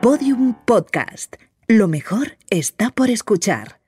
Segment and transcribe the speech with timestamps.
[0.00, 1.34] Podium Podcast.
[1.66, 3.80] Lo mejor está por escuchar.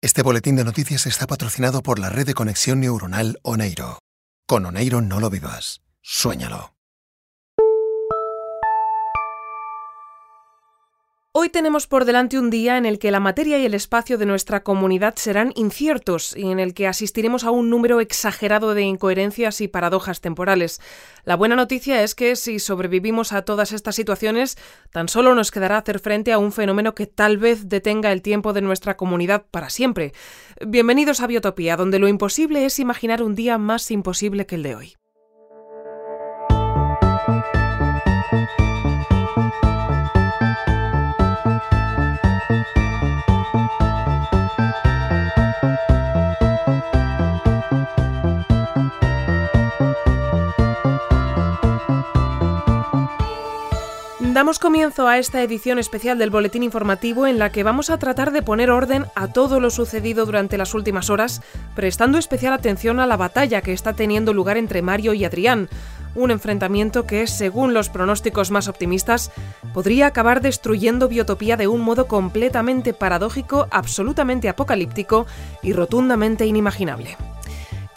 [0.00, 3.98] Este boletín de noticias está patrocinado por la red de conexión neuronal Oneiro.
[4.46, 6.75] Con Oneiro no lo vivas, suéñalo.
[11.38, 14.24] Hoy tenemos por delante un día en el que la materia y el espacio de
[14.24, 19.60] nuestra comunidad serán inciertos y en el que asistiremos a un número exagerado de incoherencias
[19.60, 20.80] y paradojas temporales.
[21.24, 24.56] La buena noticia es que si sobrevivimos a todas estas situaciones,
[24.90, 28.54] tan solo nos quedará hacer frente a un fenómeno que tal vez detenga el tiempo
[28.54, 30.14] de nuestra comunidad para siempre.
[30.66, 34.74] Bienvenidos a Biotopía, donde lo imposible es imaginar un día más imposible que el de
[34.74, 34.96] hoy.
[54.36, 58.32] Damos comienzo a esta edición especial del Boletín Informativo en la que vamos a tratar
[58.32, 61.40] de poner orden a todo lo sucedido durante las últimas horas,
[61.74, 65.70] prestando especial atención a la batalla que está teniendo lugar entre Mario y Adrián,
[66.14, 69.30] un enfrentamiento que, según los pronósticos más optimistas,
[69.72, 75.24] podría acabar destruyendo Biotopía de un modo completamente paradójico, absolutamente apocalíptico
[75.62, 77.16] y rotundamente inimaginable.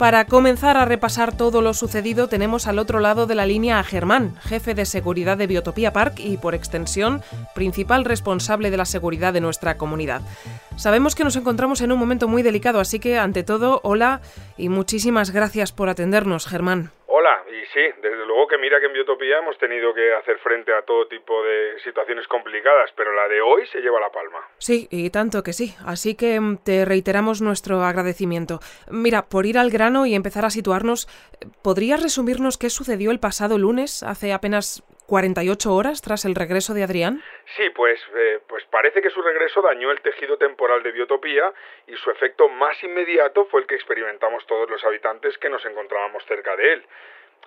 [0.00, 3.84] Para comenzar a repasar todo lo sucedido, tenemos al otro lado de la línea a
[3.84, 7.20] Germán, jefe de seguridad de Biotopía Park y, por extensión,
[7.54, 10.22] principal responsable de la seguridad de nuestra comunidad.
[10.76, 14.22] Sabemos que nos encontramos en un momento muy delicado, así que, ante todo, hola
[14.56, 16.92] y muchísimas gracias por atendernos, Germán.
[17.12, 20.72] Hola, y sí, desde luego que mira que en Biotopía hemos tenido que hacer frente
[20.72, 24.38] a todo tipo de situaciones complicadas, pero la de hoy se lleva la palma.
[24.58, 28.60] Sí, y tanto que sí, así que mm, te reiteramos nuestro agradecimiento.
[28.88, 31.08] Mira, por ir al grano y empezar a situarnos,
[31.64, 36.84] ¿podrías resumirnos qué sucedió el pasado lunes, hace apenas 48 horas tras el regreso de
[36.84, 37.20] Adrián?
[37.56, 41.52] Sí, pues, eh, pues parece que su regreso dañó el tejido temporal de Biotopía
[41.88, 46.24] y su efecto más inmediato fue el que experimentamos todos los habitantes que nos encontrábamos
[46.26, 46.86] cerca de él.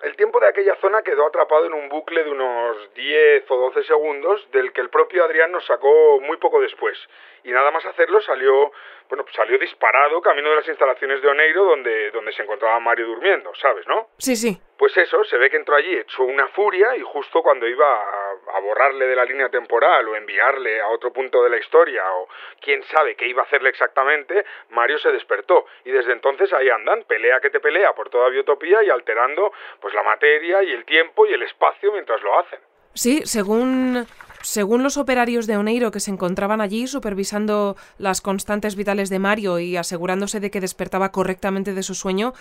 [0.02, 3.84] El tiempo de aquella zona quedó atrapado en un bucle de unos 10 o 12
[3.84, 6.98] segundos, del que el propio Adrián nos sacó muy poco después.
[7.44, 8.72] Y nada más hacerlo salió,
[9.08, 13.54] bueno, salió disparado camino de las instalaciones de Oneiro donde, donde se encontraba Mario durmiendo,
[13.54, 14.08] ¿sabes, no?
[14.18, 14.58] Sí, sí.
[14.78, 18.56] Pues eso, se ve que entró allí hecho una furia y justo cuando iba a,
[18.56, 22.28] a, borrarle de la línea temporal o enviarle a otro punto de la historia o
[22.60, 27.04] quién sabe qué iba a hacerle exactamente, Mario se despertó y desde entonces ahí andan,
[27.04, 31.26] pelea que te pelea por toda biotopía y alterando pues la materia y el tiempo
[31.26, 32.58] y el espacio mientras lo hacen.
[32.94, 34.06] Sí, según
[34.44, 39.58] según los operarios de Oneiro que se encontraban allí supervisando las constantes vitales de Mario
[39.58, 42.34] y asegurándose de que despertaba correctamente de su sueño,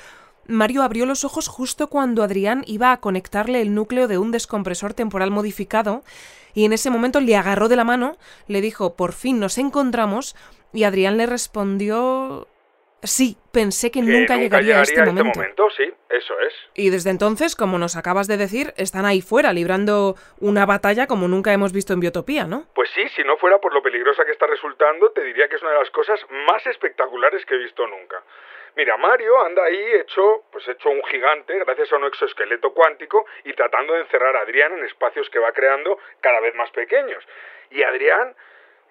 [0.46, 4.94] Mario abrió los ojos justo cuando Adrián iba a conectarle el núcleo de un descompresor
[4.94, 6.04] temporal modificado
[6.54, 10.36] y en ese momento le agarró de la mano, le dijo por fin nos encontramos
[10.74, 12.48] y Adrián le respondió
[13.04, 15.28] Sí, pensé que, que nunca, nunca llegaría, llegaría a este a momento.
[15.28, 15.84] este momento, sí,
[16.16, 16.54] eso es.
[16.76, 21.28] Y desde entonces, como nos acabas de decir, están ahí fuera, librando una batalla como
[21.28, 22.66] nunca hemos visto en Biotopía, ¿no?
[22.76, 25.62] Pues sí, si no fuera por lo peligrosa que está resultando, te diría que es
[25.62, 28.24] una de las cosas más espectaculares que he visto nunca.
[28.76, 33.54] Mira, Mario anda ahí hecho, pues hecho un gigante gracias a un exoesqueleto cuántico y
[33.54, 37.24] tratando de encerrar a Adrián en espacios que va creando cada vez más pequeños.
[37.70, 38.36] Y Adrián,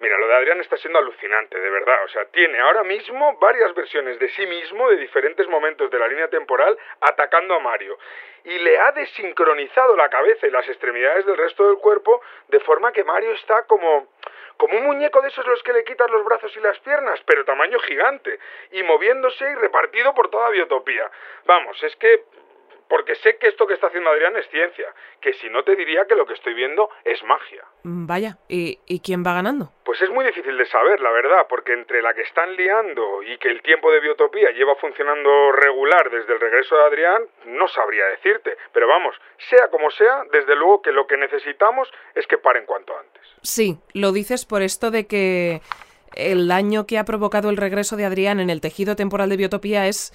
[0.03, 2.03] Mira, lo de Adrián está siendo alucinante, de verdad.
[2.03, 6.09] O sea, tiene ahora mismo varias versiones de sí mismo de diferentes momentos de la
[6.09, 7.97] línea temporal atacando a Mario.
[8.43, 12.91] Y le ha desincronizado la cabeza y las extremidades del resto del cuerpo de forma
[12.91, 14.09] que Mario está como
[14.57, 17.43] como un muñeco de esos los que le quitas los brazos y las piernas, pero
[17.43, 18.39] tamaño gigante,
[18.71, 21.09] y moviéndose y repartido por toda Biotopía.
[21.45, 22.23] Vamos, es que
[22.87, 26.05] porque sé que esto que está haciendo Adrián es ciencia, que si no te diría
[26.05, 27.63] que lo que estoy viendo es magia.
[27.83, 29.71] Vaya, ¿y, ¿y, quién va ganando?
[29.83, 33.37] Pues es muy difícil de saber, la verdad, porque entre la que están liando y
[33.37, 38.05] que el tiempo de biotopía lleva funcionando regular desde el regreso de Adrián, no sabría
[38.05, 38.57] decirte.
[38.71, 39.15] Pero vamos,
[39.49, 43.21] sea como sea, desde luego que lo que necesitamos es que paren cuanto antes.
[43.41, 45.61] Sí, lo dices por esto de que
[46.15, 49.87] el daño que ha provocado el regreso de Adrián en el tejido temporal de biotopía
[49.87, 50.13] es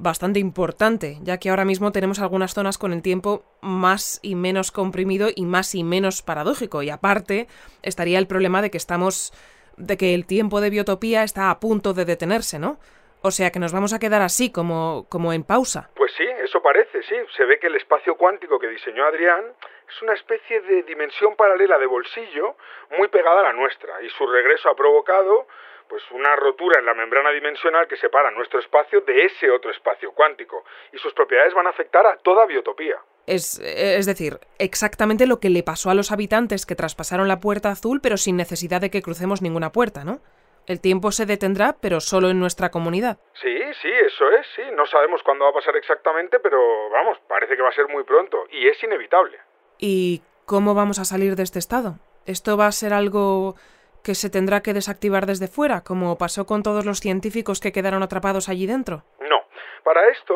[0.00, 4.72] bastante importante, ya que ahora mismo tenemos algunas zonas con el tiempo más y menos
[4.72, 6.82] comprimido y más y menos paradójico.
[6.82, 7.46] Y aparte,
[7.82, 9.32] estaría el problema de que estamos.
[9.76, 12.78] de que el tiempo de biotopía está a punto de detenerse, ¿no?
[13.22, 15.90] O sea que nos vamos a quedar así, como, como en pausa.
[15.94, 17.16] Pues sí, eso parece, sí.
[17.36, 19.44] Se ve que el espacio cuántico que diseñó Adrián
[19.88, 22.56] es una especie de dimensión paralela de bolsillo
[22.98, 25.46] muy pegada a la nuestra, y su regreso ha provocado
[25.90, 30.12] pues una rotura en la membrana dimensional que separa nuestro espacio de ese otro espacio
[30.12, 32.96] cuántico y sus propiedades van a afectar a toda biotopía.
[33.26, 37.70] Es, es decir, exactamente lo que le pasó a los habitantes que traspasaron la puerta
[37.70, 40.20] azul, pero sin necesidad de que crucemos ninguna puerta, ¿no?
[40.66, 43.18] El tiempo se detendrá, pero solo en nuestra comunidad.
[43.34, 44.62] Sí, sí, eso es, sí.
[44.76, 48.04] No sabemos cuándo va a pasar exactamente, pero vamos, parece que va a ser muy
[48.04, 48.46] pronto.
[48.50, 49.38] Y es inevitable.
[49.78, 51.96] ¿Y cómo vamos a salir de este estado?
[52.26, 53.56] ¿Esto va a ser algo
[54.02, 58.02] que se tendrá que desactivar desde fuera, como pasó con todos los científicos que quedaron
[58.02, 59.04] atrapados allí dentro?
[59.20, 59.40] No.
[59.82, 60.34] Para esto,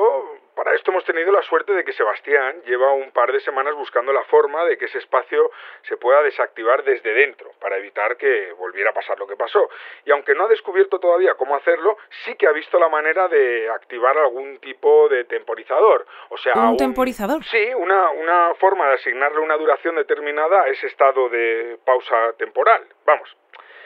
[0.55, 4.13] para esto hemos tenido la suerte de que Sebastián lleva un par de semanas buscando
[4.13, 5.51] la forma de que ese espacio
[5.83, 9.69] se pueda desactivar desde dentro, para evitar que volviera a pasar lo que pasó.
[10.05, 13.69] Y aunque no ha descubierto todavía cómo hacerlo, sí que ha visto la manera de
[13.69, 16.07] activar algún tipo de temporizador.
[16.31, 17.45] O sea, ¿Un, temporizador?
[17.45, 22.87] Sí, una, una forma de asignarle una duración determinada a ese estado de pausa temporal.
[23.05, 23.37] Vamos,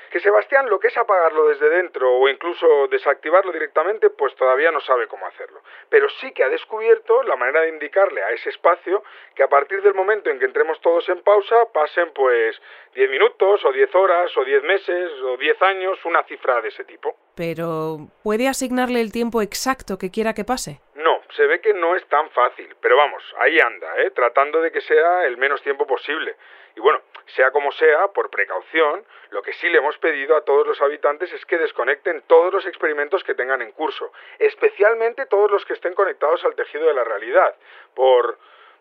[0.09, 4.81] que Sebastián lo que es apagarlo desde dentro o incluso desactivarlo directamente, pues todavía no
[4.81, 5.61] sabe cómo hacerlo.
[5.89, 9.03] Pero sí que ha descubierto la manera de indicarle a ese espacio
[9.35, 12.61] que a partir del momento en que entremos todos en pausa pasen pues
[12.95, 16.85] 10 minutos o 10 horas o 10 meses o 10 años, una cifra de ese
[16.85, 17.17] tipo.
[17.37, 20.81] Pero ¿puede asignarle el tiempo exacto que quiera que pase?
[20.95, 24.11] No, se ve que no es tan fácil, pero vamos, ahí anda, ¿eh?
[24.11, 26.35] tratando de que sea el menos tiempo posible.
[26.75, 30.67] Y bueno, sea como sea, por precaución, lo que sí le hemos pedido a todos
[30.67, 35.65] los habitantes es que desconecten todos los experimentos que tengan en curso, especialmente todos los
[35.65, 37.55] que estén conectados al tejido de la realidad,
[37.95, 38.39] por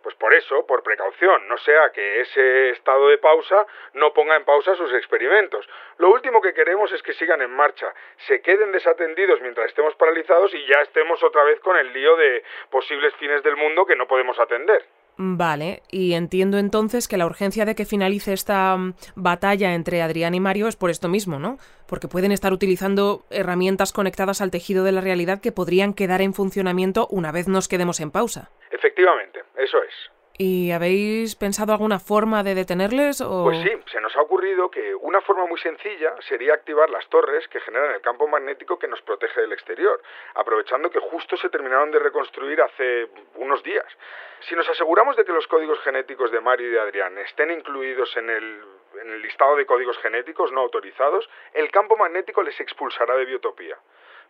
[0.07, 4.45] pues por eso, por precaución, no sea que ese estado de pausa no ponga en
[4.45, 5.67] pausa sus experimentos.
[5.97, 7.93] Lo último que queremos es que sigan en marcha,
[8.27, 12.41] se queden desatendidos mientras estemos paralizados y ya estemos otra vez con el lío de
[12.69, 14.85] posibles fines del mundo que no podemos atender.
[15.17, 20.35] Vale, y entiendo entonces que la urgencia de que finalice esta mm, batalla entre Adrián
[20.35, 21.57] y Mario es por esto mismo, ¿no?
[21.87, 26.35] Porque pueden estar utilizando herramientas conectadas al tejido de la realidad que podrían quedar en
[26.35, 28.51] funcionamiento una vez nos quedemos en pausa.
[28.69, 30.16] Efectivamente, eso es.
[30.39, 33.45] ¿Y habéis pensado alguna forma de detenerles o...?
[33.45, 37.47] Pues sí, se nos ha ocurrido que una forma muy sencilla sería activar las torres
[37.47, 39.99] que generan el campo magnético que nos protege del exterior,
[40.35, 43.85] aprovechando que justo se terminaron de reconstruir hace unos días.
[44.41, 48.15] Si nos aseguramos de que los códigos genéticos de Mario y de Adrián estén incluidos
[48.17, 48.61] en el,
[49.01, 53.77] en el listado de códigos genéticos no autorizados, el campo magnético les expulsará de biotopía.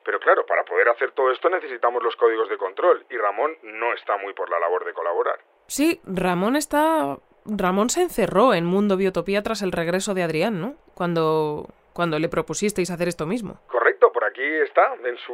[0.06, 3.94] Pero claro, para poder hacer todo esto necesitamos los códigos de control y Ramón no
[3.94, 5.40] está muy por la labor de colaborar.
[5.68, 7.18] Sí, Ramón está...
[7.46, 10.76] Ramón se encerró en Mundo Biotopía tras el regreso de Adrián, ¿no?
[10.96, 13.62] Cuando, cuando le propusisteis hacer esto mismo.
[13.68, 15.34] Correcto, por aquí está, en, su,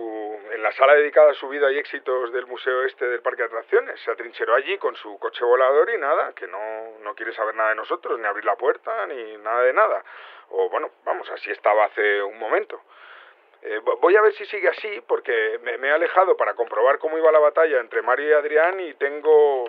[0.54, 3.48] en la sala dedicada a su vida y éxitos del Museo Este del Parque de
[3.48, 4.00] Atracciones.
[4.06, 6.60] Se atrincheró allí con su coche volador y nada, que no,
[7.04, 10.04] no quiere saber nada de nosotros, ni abrir la puerta, ni nada de nada.
[10.50, 12.80] O bueno, vamos, así estaba hace un momento.
[13.66, 17.18] Eh, voy a ver si sigue así, porque me, me, he alejado para comprobar cómo
[17.18, 19.66] iba la batalla entre Mario y Adrián y tengo...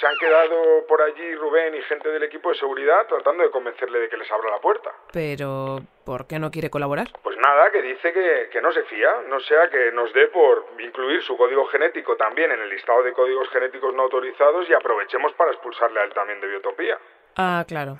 [0.00, 4.00] Se han quedado por allí Rubén y gente del equipo de seguridad tratando de convencerle
[4.00, 4.92] de que les abra la puerta.
[5.12, 5.80] Pero...
[6.06, 7.08] ¿por qué no quiere colaborar?
[7.22, 10.64] Pues nada, que dice que, que no se fía, no sea que nos dé por
[10.78, 15.32] incluir su código genético también en el listado de códigos genéticos no autorizados y aprovechemos
[15.34, 16.96] para expulsarle a él también de biotopía.
[17.36, 17.98] Ah, claro.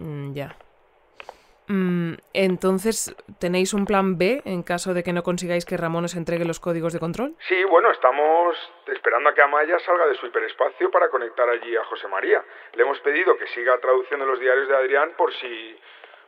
[0.00, 0.56] Mm, ya.
[1.70, 6.16] Mm, entonces, ¿tenéis un plan B en caso de que no consigáis que Ramón os
[6.16, 7.36] entregue los códigos de control?
[7.46, 8.56] Sí, bueno, estamos
[8.88, 12.42] esperando a que Amaya salga de su hiperespacio para conectar allí a José María.
[12.74, 15.78] Le hemos pedido que siga traduciendo los diarios de Adrián por si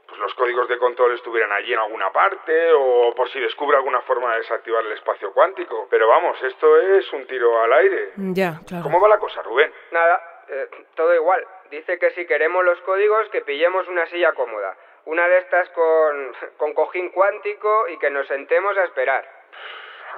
[0.06, 4.00] pues, los códigos de control estuvieran allí en alguna parte o por si descubre alguna
[4.02, 5.88] forma de desactivar el espacio cuántico.
[5.90, 8.12] Pero vamos, esto es un tiro al aire.
[8.16, 8.84] Ya, claro.
[8.84, 9.72] ¿Cómo va la cosa, Rubén?
[9.90, 11.44] Nada, eh, todo igual.
[11.68, 16.36] Dice que si queremos los códigos, que pillemos una silla cómoda una de estas con,
[16.56, 19.24] con cojín cuántico y que nos sentemos a esperar.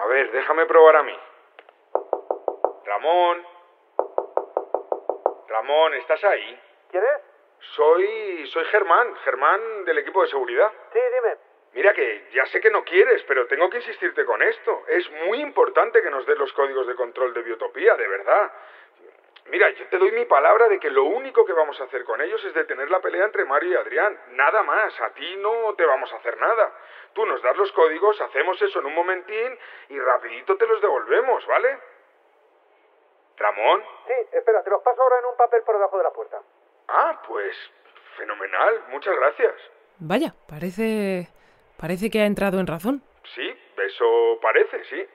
[0.00, 1.18] A ver, déjame probar a mí.
[2.84, 3.46] Ramón.
[5.48, 6.60] Ramón, ¿estás ahí?
[6.90, 7.20] ¿Quién es?
[7.76, 8.46] Soy.
[8.48, 10.70] soy Germán, Germán del equipo de seguridad.
[10.92, 11.36] Sí, dime.
[11.72, 14.84] Mira que ya sé que no quieres, pero tengo que insistirte con esto.
[14.88, 18.52] Es muy importante que nos des los códigos de control de biotopía, de verdad.
[19.46, 22.20] Mira, yo te doy mi palabra de que lo único que vamos a hacer con
[22.20, 24.18] ellos es detener la pelea entre Mario y Adrián.
[24.30, 24.98] Nada más.
[25.00, 26.72] A ti no te vamos a hacer nada.
[27.12, 29.58] Tú nos das los códigos, hacemos eso en un momentín
[29.90, 31.78] y rapidito te los devolvemos, ¿vale?
[33.36, 33.84] Ramón.
[34.06, 36.40] Sí, espera, te los paso ahora en un papel por debajo de la puerta.
[36.88, 37.56] Ah, pues
[38.16, 38.84] fenomenal.
[38.88, 39.54] Muchas gracias.
[39.98, 41.28] Vaya, parece...
[41.76, 43.02] parece que ha entrado en razón.
[43.34, 45.08] Sí, eso parece, sí.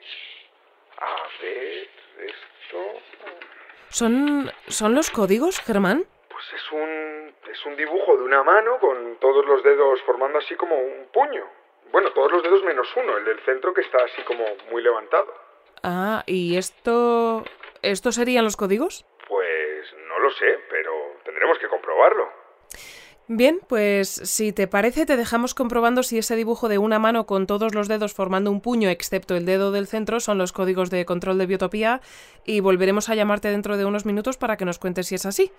[1.00, 3.49] A ver, esto...
[3.90, 6.06] ¿Son, ¿Son los códigos, Germán?
[6.30, 10.56] Pues es un, es un dibujo de una mano con todos los dedos formando así
[10.56, 11.46] como un puño.
[11.92, 15.34] Bueno, todos los dedos menos uno, el del centro que está así como muy levantado.
[15.84, 17.44] Ah, ¿y esto...
[17.82, 19.06] ¿Estos serían los códigos?
[19.28, 20.92] Pues No lo sé, pero
[21.24, 22.30] tendremos que comprobarlo.
[23.32, 27.46] Bien, pues si te parece, te dejamos comprobando si ese dibujo de una mano con
[27.46, 31.06] todos los dedos formando un puño, excepto el dedo del centro, son los códigos de
[31.06, 32.02] control de biotopía
[32.44, 35.52] y volveremos a llamarte dentro de unos minutos para que nos cuentes si es así.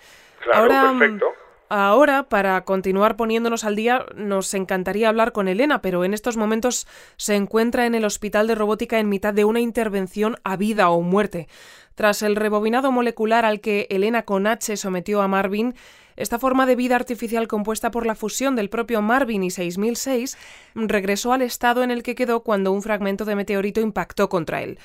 [0.43, 1.27] Claro, Ahora, perfecto.
[1.69, 6.89] Ahora, para continuar poniéndonos al día, nos encantaría hablar con Elena, pero en estos momentos
[7.17, 11.03] se encuentra en el hospital de robótica en mitad de una intervención a vida o
[11.03, 11.47] muerte.
[11.95, 15.77] Tras el rebobinado molecular al que Elena con H sometió a Marvin,
[16.17, 20.37] esta forma de vida artificial compuesta por la fusión del propio Marvin y 6006
[20.75, 24.79] regresó al estado en el que quedó cuando un fragmento de meteorito impactó contra él.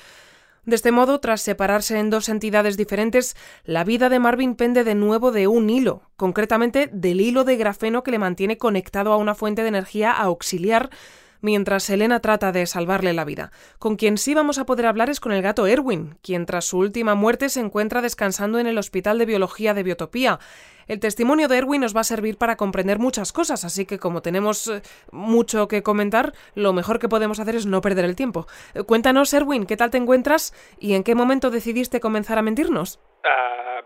[0.66, 4.96] De este modo, tras separarse en dos entidades diferentes, la vida de Marvin pende de
[4.96, 9.36] nuevo de un hilo, concretamente del hilo de grafeno que le mantiene conectado a una
[9.36, 10.90] fuente de energía auxiliar
[11.40, 13.52] mientras Elena trata de salvarle la vida.
[13.78, 16.78] Con quien sí vamos a poder hablar es con el gato Erwin, quien tras su
[16.78, 20.38] última muerte se encuentra descansando en el Hospital de Biología de Biotopía.
[20.86, 24.22] El testimonio de Erwin nos va a servir para comprender muchas cosas, así que como
[24.22, 28.46] tenemos eh, mucho que comentar, lo mejor que podemos hacer es no perder el tiempo.
[28.74, 33.00] Eh, Cuéntanos, Erwin, ¿qué tal te encuentras y en qué momento decidiste comenzar a mentirnos?
[33.24, 33.80] Ah,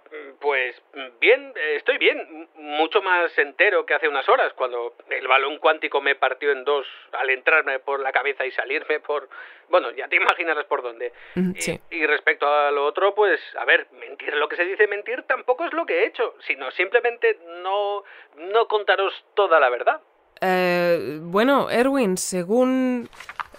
[0.51, 0.75] pues
[1.21, 6.01] bien, eh, estoy bien, mucho más entero que hace unas horas, cuando el balón cuántico
[6.01, 9.29] me partió en dos al entrarme por la cabeza y salirme por...
[9.69, 11.13] Bueno, ya te imaginarás por dónde.
[11.37, 11.81] Y- sí.
[11.93, 15.67] Y, respecto a lo otro, pues, a ver, mentir lo que se dice mentir tampoco
[15.67, 18.03] es lo que he hecho, sino simplemente no,
[18.35, 20.01] no contaros toda la verdad.
[20.41, 23.09] Eh, bueno, Erwin, según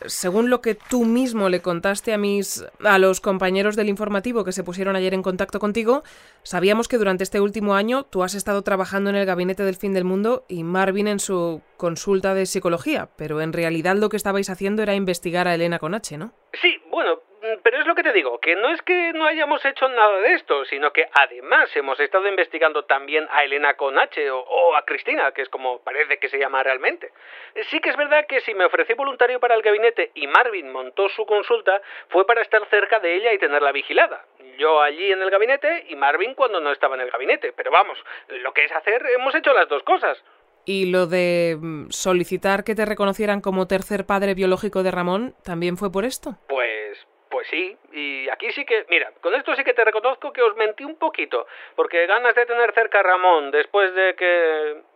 [0.05, 4.51] según lo que tú mismo le contaste a mis a los compañeros del informativo que
[4.51, 6.03] se pusieron ayer en contacto contigo,
[6.43, 9.93] sabíamos que durante este último año tú has estado trabajando en el gabinete del fin
[9.93, 14.49] del mundo y Marvin en su consulta de psicología, pero en realidad lo que estabais
[14.49, 16.33] haciendo era investigar a Elena con H, ¿no?
[16.61, 17.19] Sí, bueno,
[17.63, 20.33] pero es lo que te digo, que no es que no hayamos hecho nada de
[20.33, 24.85] esto, sino que además hemos estado investigando también a Elena con H o, o a
[24.85, 27.11] Cristina, que es como parece que se llama realmente.
[27.69, 31.09] Sí que es verdad que si me ofrecí voluntario para el gabinete y Marvin montó
[31.09, 34.25] su consulta, fue para estar cerca de ella y tenerla vigilada.
[34.57, 37.53] Yo allí en el gabinete y Marvin cuando no estaba en el gabinete.
[37.53, 40.23] Pero vamos, lo que es hacer, hemos hecho las dos cosas.
[40.65, 45.77] Y lo de mm, solicitar que te reconocieran como tercer padre biológico de Ramón también
[45.77, 46.37] fue por esto.
[46.47, 50.43] Pues, pues sí, y aquí sí que, mira, con esto sí que te reconozco que
[50.43, 54.91] os mentí un poquito, porque ganas de tener cerca a Ramón después de que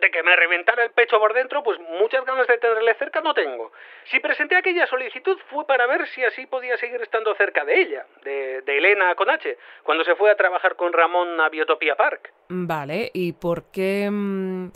[0.00, 3.32] de que me reventara el pecho por dentro, pues muchas ganas de tenerle cerca no
[3.32, 3.72] tengo.
[4.04, 8.06] Si presenté aquella solicitud fue para ver si así podía seguir estando cerca de ella,
[8.22, 12.32] de, de Elena con H, cuando se fue a trabajar con Ramón a Biotopía Park.
[12.48, 14.72] Vale, ¿y por qué, mm,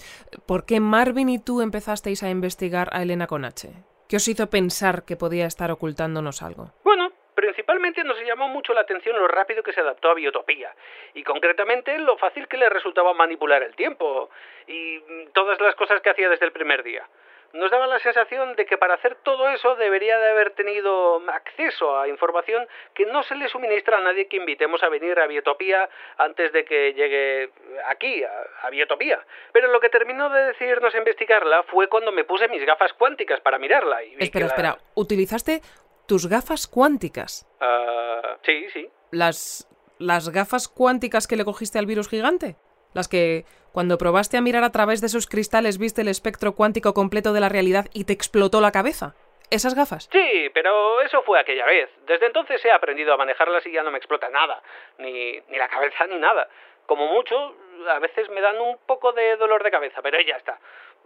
[0.47, 3.69] por qué Marvin y tú empezasteis a investigar a Elena con H?
[4.13, 6.69] ¿Qué os hizo pensar que podía estar ocultándonos algo?
[6.85, 10.71] Bueno, principalmente nos llamó mucho la atención lo rápido que se adaptó a Biotopía,
[11.15, 14.29] y concretamente lo fácil que le resultaba manipular el tiempo,
[14.67, 17.09] y mm, todas las cosas que hacía desde el primer día.
[17.55, 21.99] Nos daba la sensación de que para hacer todo eso debería de haber tenido acceso
[22.01, 25.89] a información que no se le suministra a nadie que invitemos a venir a Biotopía
[26.17, 27.51] antes de que llegue
[27.87, 28.31] aquí, a,
[28.67, 29.21] a Biotopía.
[29.53, 33.41] Pero lo que terminó de decidirnos a investigarla fue cuando me puse mis gafas cuánticas
[33.41, 34.03] para mirarla.
[34.03, 35.61] Y vi Espera, que la- espera, utilizaste
[36.07, 37.47] tus gafas cuánticas.
[37.61, 38.89] Ah, sí, sí.
[39.11, 39.69] Las,
[39.99, 42.57] las gafas cuánticas que le cogiste al virus gigante.
[42.95, 46.95] Las que, cuando probaste a mirar a través de sus cristales, viste el espectro cuántico
[46.95, 49.15] completo de la realidad y te explotó la cabeza.
[49.51, 50.09] ¿Esas gafas?
[50.11, 51.91] Sí, pero eso fue aquella vez.
[52.07, 54.63] Desde entonces he aprendido a manejarlas y ya no me explota nada.
[54.99, 56.49] Ni, ni la cabeza ni nada.
[56.87, 57.55] Como mucho,
[57.89, 60.59] a veces me dan un poco de dolor de cabeza, pero ya está.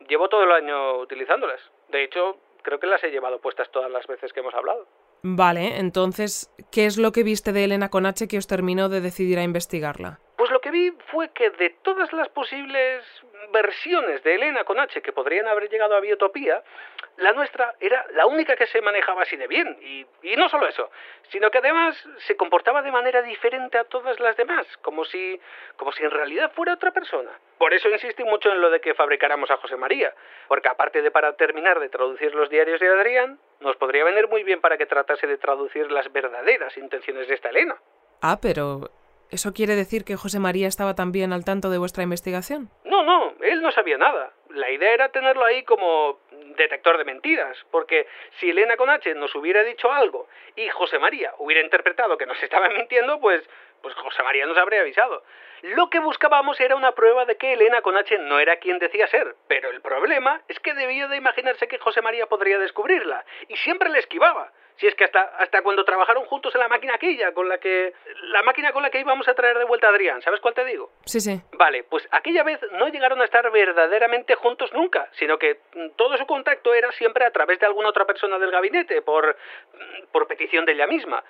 [0.08, 1.60] Llevo todo el año utilizándolas.
[1.88, 4.86] De hecho, creo que las he llevado puestas todas las veces que hemos hablado.
[5.22, 9.00] Vale, entonces, ¿qué es lo que viste de Elena con H que os terminó de
[9.00, 10.20] decidir a investigarla?
[10.36, 13.04] Pues lo que vi fue que de todas las posibles
[13.52, 16.62] versiones de Elena con H que podrían haber llegado a Biotopía,
[17.16, 19.78] la nuestra era la única que se manejaba así de bien.
[19.80, 20.90] Y, no solo eso,
[21.30, 25.40] sino que además se comportaba de manera diferente a todas las demás, como si,
[25.76, 27.30] como si en realidad fuera otra persona.
[27.56, 30.12] Por eso insistí mucho en lo de que fabricáramos a José María,
[30.48, 34.42] porque aparte de para terminar de traducir los diarios de Adrián, nos podría venir muy
[34.42, 37.76] bien para que tratase de traducir las verdaderas intenciones de esta Elena.
[38.20, 38.90] Ah, pero
[39.30, 42.70] ¿eso quiere decir que José María estaba también al tanto de vuestra investigación?
[42.84, 44.32] No, no, él no sabía nada.
[44.50, 46.18] La idea era tenerlo ahí como
[46.56, 48.06] detector de mentiras, porque
[48.38, 52.42] si Elena con H nos hubiera dicho algo y José María hubiera interpretado que nos
[52.42, 53.42] estaba mintiendo, pues,
[53.82, 55.22] pues José María nos habría avisado.
[55.62, 59.06] Lo que buscábamos era una prueba de que Elena con H no era quien decía
[59.08, 63.56] ser, pero el problema es que debió de imaginarse que José María podría descubrirla, y
[63.56, 64.52] siempre le esquivaba.
[64.78, 67.94] Si es que hasta, hasta cuando trabajaron juntos en la máquina aquella, con la que.
[68.32, 70.64] La máquina con la que íbamos a traer de vuelta a Adrián, ¿sabes cuál te
[70.64, 70.90] digo?
[71.04, 71.40] Sí, sí.
[71.52, 76.16] Vale, pues aquella vez no llegaron a estar verdaderamente juntos nunca, sino que mm, todo
[76.18, 79.36] su contacto era siempre a través de alguna otra persona del gabinete, por.
[79.74, 81.22] Mm, por petición de ella misma.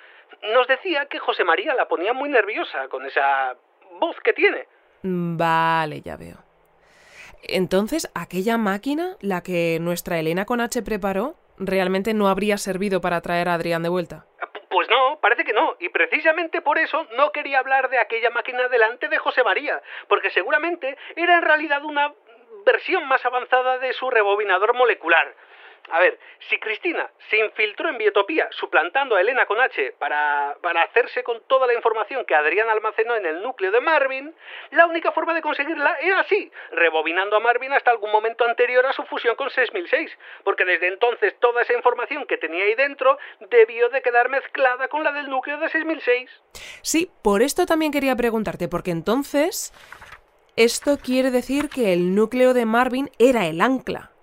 [0.52, 3.56] Nos decía que José María la ponía muy nerviosa con esa
[3.98, 4.66] voz que tiene.
[5.02, 6.36] Mm, Vale, ya veo.
[7.42, 13.20] Entonces, aquella máquina, la que nuestra Elena con H preparó, realmente no habría servido para
[13.20, 14.26] traer a Adrián de vuelta.
[14.68, 15.76] Pues no, parece que no.
[15.80, 20.30] Y precisamente por eso no quería hablar de aquella máquina delante de José María, porque
[20.30, 22.12] seguramente era en realidad una
[22.64, 25.34] versión más avanzada de su rebobinador molecular.
[25.90, 30.82] A ver, si Cristina se infiltró en Biotopía suplantando a Elena con H para, para
[30.82, 34.34] hacerse con toda la información que Adrián almacenó en el núcleo de Marvin,
[34.70, 38.92] la única forma de conseguirla era así, rebobinando a Marvin hasta algún momento anterior a
[38.92, 40.10] su fusión con 6006,
[40.44, 43.18] porque desde entonces toda esa información que tenía ahí dentro
[43.50, 46.30] debió de quedar mezclada con la del núcleo de 6006.
[46.82, 49.72] Sí, por esto también quería preguntarte, porque entonces
[50.56, 54.15] esto quiere decir que el núcleo de Marvin era el ancla.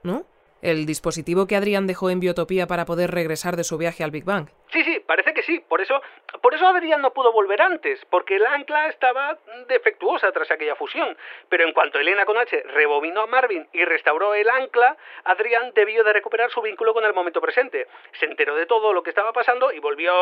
[0.64, 4.24] El dispositivo que Adrián dejó en Biotopía para poder regresar de su viaje al Big
[4.24, 4.48] Bang.
[4.72, 5.60] Sí, sí, parece que sí.
[5.60, 6.02] Por eso,
[6.42, 11.18] por eso Adrián no pudo volver antes, porque el ancla estaba defectuosa tras aquella fusión.
[11.50, 16.04] Pero en cuanto Elena con H rebobinó a Marvin y restauró el ancla, Adrián debió
[16.06, 17.88] de recuperar su vínculo con el momento presente.
[18.18, 20.14] Se enteró de todo lo que estaba pasando y volvió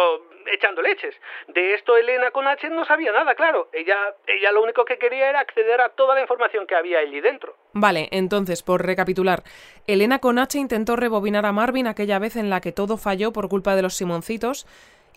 [0.51, 1.15] echando leches.
[1.49, 3.69] De esto Elena con H no sabía nada, claro.
[3.71, 7.21] Ella, ella lo único que quería era acceder a toda la información que había allí
[7.21, 7.55] dentro.
[7.73, 9.43] Vale, entonces, por recapitular,
[9.93, 13.49] Elena con H intentó rebobinar a Marvin aquella vez en la que todo falló por
[13.49, 14.65] culpa de los Simoncitos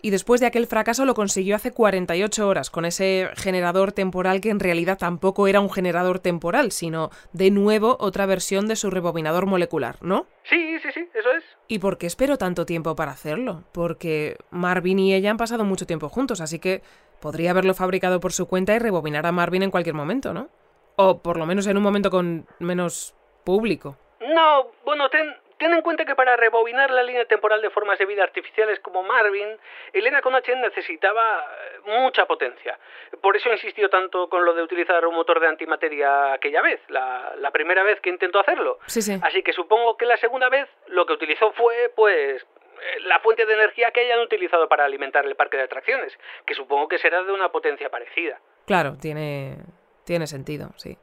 [0.01, 4.49] y después de aquel fracaso lo consiguió hace 48 horas con ese generador temporal que
[4.49, 9.45] en realidad tampoco era un generador temporal, sino de nuevo otra versión de su rebobinador
[9.45, 10.27] molecular, ¿no?
[10.43, 11.43] Sí, sí, sí, eso es.
[11.67, 13.63] ¿Y por qué esperó tanto tiempo para hacerlo?
[13.71, 16.83] Porque Marvin y ella han pasado mucho tiempo juntos, así que
[17.19, 20.49] podría haberlo fabricado por su cuenta y rebobinar a Marvin en cualquier momento, ¿no?
[20.97, 23.97] O por lo menos en un momento con menos público.
[24.27, 28.05] No, bueno, ten, ten en cuenta que para rebobinar la línea temporal de formas de
[28.05, 29.57] vida artificiales como Marvin,
[29.93, 32.77] Elena con H necesitaba eh, mucha potencia.
[33.21, 37.33] Por eso insistió tanto con lo de utilizar un motor de antimateria aquella vez, la,
[37.37, 38.79] la primera vez que intentó hacerlo.
[38.87, 39.19] Sí, sí.
[39.21, 43.45] Así que supongo que la segunda vez lo que utilizó fue, pues, eh, la fuente
[43.45, 47.23] de energía que hayan utilizado para alimentar el parque de atracciones, que supongo que será
[47.23, 48.39] de una potencia parecida.
[48.65, 49.57] Claro, tiene,
[50.03, 50.97] tiene sentido, sí.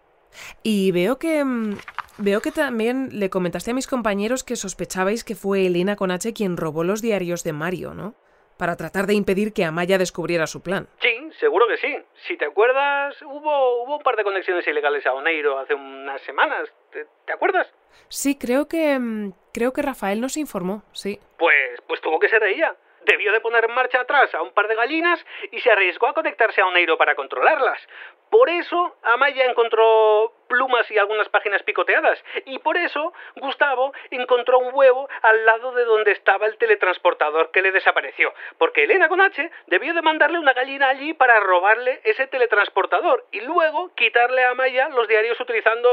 [0.62, 1.76] Y veo que mm,
[2.18, 6.32] veo que también le comentaste a mis compañeros que sospechabais que fue Elena con H
[6.32, 8.14] quien robó los diarios de Mario, ¿no?
[8.58, 10.86] Para tratar de impedir que Amaya descubriera su plan.
[11.00, 11.96] Sí, seguro que sí.
[12.28, 16.68] Si te acuerdas, hubo, hubo un par de conexiones ilegales a Oneiro hace unas semanas.
[16.92, 17.66] ¿Te, te acuerdas?
[18.08, 21.18] Sí, creo que mm, creo que Rafael nos informó, sí.
[21.38, 22.76] Pues, pues tuvo que ser ella.
[23.06, 26.14] Debió de poner en marcha atrás a un par de gallinas y se arriesgó a
[26.14, 27.80] conectarse a Oneiro para controlarlas.
[28.30, 32.18] Por eso Amaya encontró plumas y algunas páginas picoteadas.
[32.46, 37.60] Y por eso Gustavo encontró un huevo al lado de donde estaba el teletransportador que
[37.60, 38.32] le desapareció.
[38.56, 43.40] Porque Elena con H debió de mandarle una gallina allí para robarle ese teletransportador y
[43.40, 45.88] luego quitarle a Amaya los diarios utilizando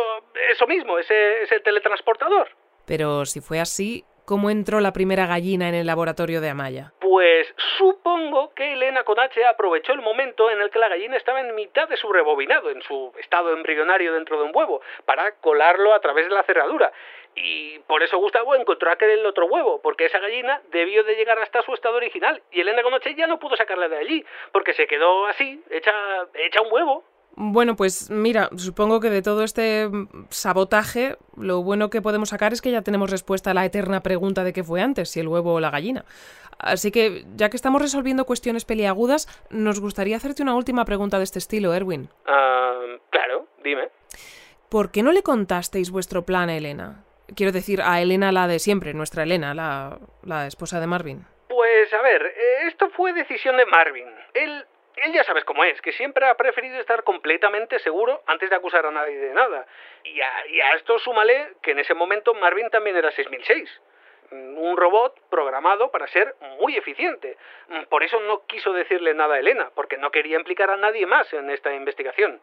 [0.50, 2.50] eso mismo, ese, ese teletransportador.
[2.86, 6.94] Pero si fue así, ¿cómo entró la primera gallina en el laboratorio de Amaya?
[7.00, 7.48] Pues
[7.80, 11.56] supongo que Elena con H aprovechó el momento en el que la gallina estaba en
[11.56, 16.00] mitad de su rebobinado, en su estado embrionario dentro de un huevo, para colarlo a
[16.00, 16.92] través de la cerradura.
[17.34, 21.64] Y por eso Gustavo encontró aquel otro huevo, porque esa gallina debió de llegar hasta
[21.64, 24.86] su estado original, y Elena con H ya no pudo sacarla de allí, porque se
[24.86, 25.92] quedó así, hecha,
[26.36, 27.04] hecha un huevo.
[27.42, 29.90] Bueno, pues mira, supongo que de todo este
[30.30, 34.44] sabotaje, lo bueno que podemos sacar es que ya tenemos respuesta a la eterna pregunta
[34.44, 36.04] de qué fue antes, si el huevo o la gallina.
[36.58, 41.24] Así que, ya que estamos resolviendo cuestiones peliagudas, nos gustaría hacerte una última pregunta de
[41.24, 42.10] este estilo, Erwin.
[42.28, 42.78] Ah,
[43.10, 43.88] claro, dime.
[44.68, 47.06] ¿Por qué no le contasteis vuestro plan a Elena?
[47.38, 51.26] Quiero decir, a Elena la de siempre, nuestra Elena, la, la esposa de Marvin.
[51.48, 54.08] Pues a ver, eh, esto fue decisión de Marvin.
[54.34, 54.66] Él,
[55.04, 58.86] él ya sabes cómo es, que siempre ha preferido estar completamente seguro antes de acusar
[58.86, 59.66] a nadie de nada.
[60.04, 63.82] Y a, y a esto súmale que en ese momento Marvin también era 6006.
[64.32, 67.38] Mm, Un robot programado para ser muy eficiente.
[67.68, 71.06] Mm, Por eso no quiso decirle nada a Elena, porque no quería implicar a nadie
[71.06, 72.40] más en esta investigación.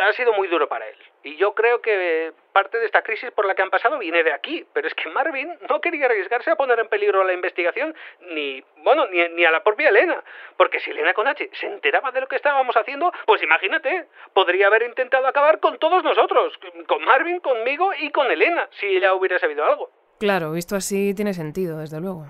[0.00, 0.96] Ha sido muy duro para él.
[1.22, 4.32] Y yo creo que parte de esta crisis por la que han pasado viene de
[4.32, 4.66] aquí.
[4.72, 7.94] Pero es que Marvin no quería arriesgarse a poner en peligro la investigación
[8.32, 10.22] ni, bueno, ni, ni a la propia Elena.
[10.56, 14.66] Porque si Elena con H se enteraba de lo que estábamos haciendo, pues imagínate, podría
[14.66, 16.52] haber intentado acabar con todos nosotros.
[16.86, 19.90] Con Marvin, conmigo y con Elena, si ella hubiera sabido algo.
[20.18, 22.26] Claro, visto así tiene sentido, desde luego.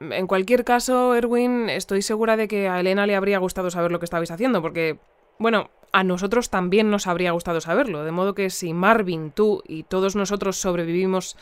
[0.00, 3.98] En cualquier caso, Erwin, estoy segura de que a Elena le habría gustado saber lo
[3.98, 4.98] que estabais haciendo, porque,
[5.38, 9.84] bueno, a nosotros también nos habría gustado saberlo, de modo que si Marvin, tú y
[9.84, 11.36] todos nosotros sobrevivimos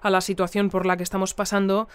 [0.00, 1.88] a la situación por la que estamos pasando,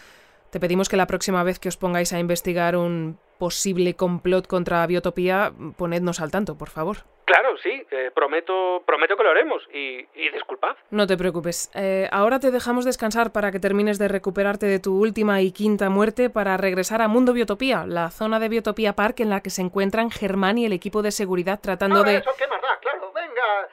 [0.50, 4.86] te pedimos que la próxima vez que os pongáis a investigar un posible complot contra
[4.86, 7.04] Biotopía, ponednos al tanto, por favor.
[7.28, 9.62] Claro, sí, eh, prometo, prometo que lo haremos.
[9.70, 10.76] Y, y disculpad.
[10.90, 11.70] No te preocupes.
[11.74, 15.90] Eh, ahora te dejamos descansar para que termines de recuperarte de tu última y quinta
[15.90, 19.60] muerte para regresar a Mundo Biotopía, la zona de Biotopía Park en la que se
[19.60, 22.16] encuentran Germán y el equipo de seguridad tratando Ahora, de...
[22.16, 22.78] ¿Eso qué más da?
[22.80, 23.68] Claro, venga.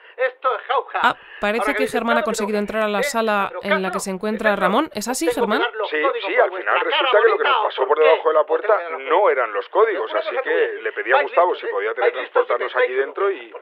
[1.02, 3.04] Ah, parece que Germán ha conseguido entrar a la ¿eh?
[3.04, 4.90] sala en la que se encuentra Ramón.
[4.94, 5.62] ¿Es así, Germán?
[5.90, 8.44] Sí, sí, al final resulta que lo que nos pasó ¿o por debajo de la
[8.44, 11.90] ¿Por qué puerta no eran los códigos, así que le pedí a Gustavo si podía
[11.90, 11.94] ¿eh?
[11.94, 13.52] teletransportarnos Vais aquí dentro y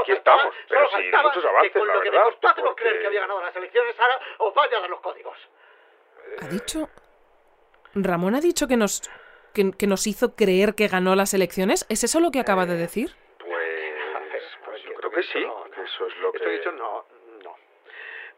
[0.00, 2.74] aquí estamos, pero sin muchos avances, la verdad.
[2.76, 5.36] creer que había ganado las elecciones, ahora os vaya a dar los códigos.
[6.42, 6.88] ¿Ha dicho...
[7.94, 9.02] Ramón ha dicho que nos...
[9.52, 11.84] Que, que nos hizo creer que ganó las elecciones.
[11.88, 13.16] ¿Es eso lo que acaba de decir?
[13.38, 15.44] Pues, pues yo creo que sí,
[15.82, 16.38] eso es lo que...
[16.38, 17.04] Esto dicho no,
[17.42, 17.56] no.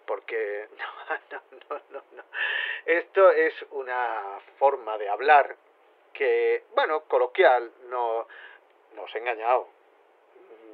[0.07, 2.23] Porque, no, no, no, no, no.
[2.85, 5.57] Esto es una forma de hablar
[6.13, 8.27] que, bueno, coloquial, no,
[8.95, 9.69] no os he engañado.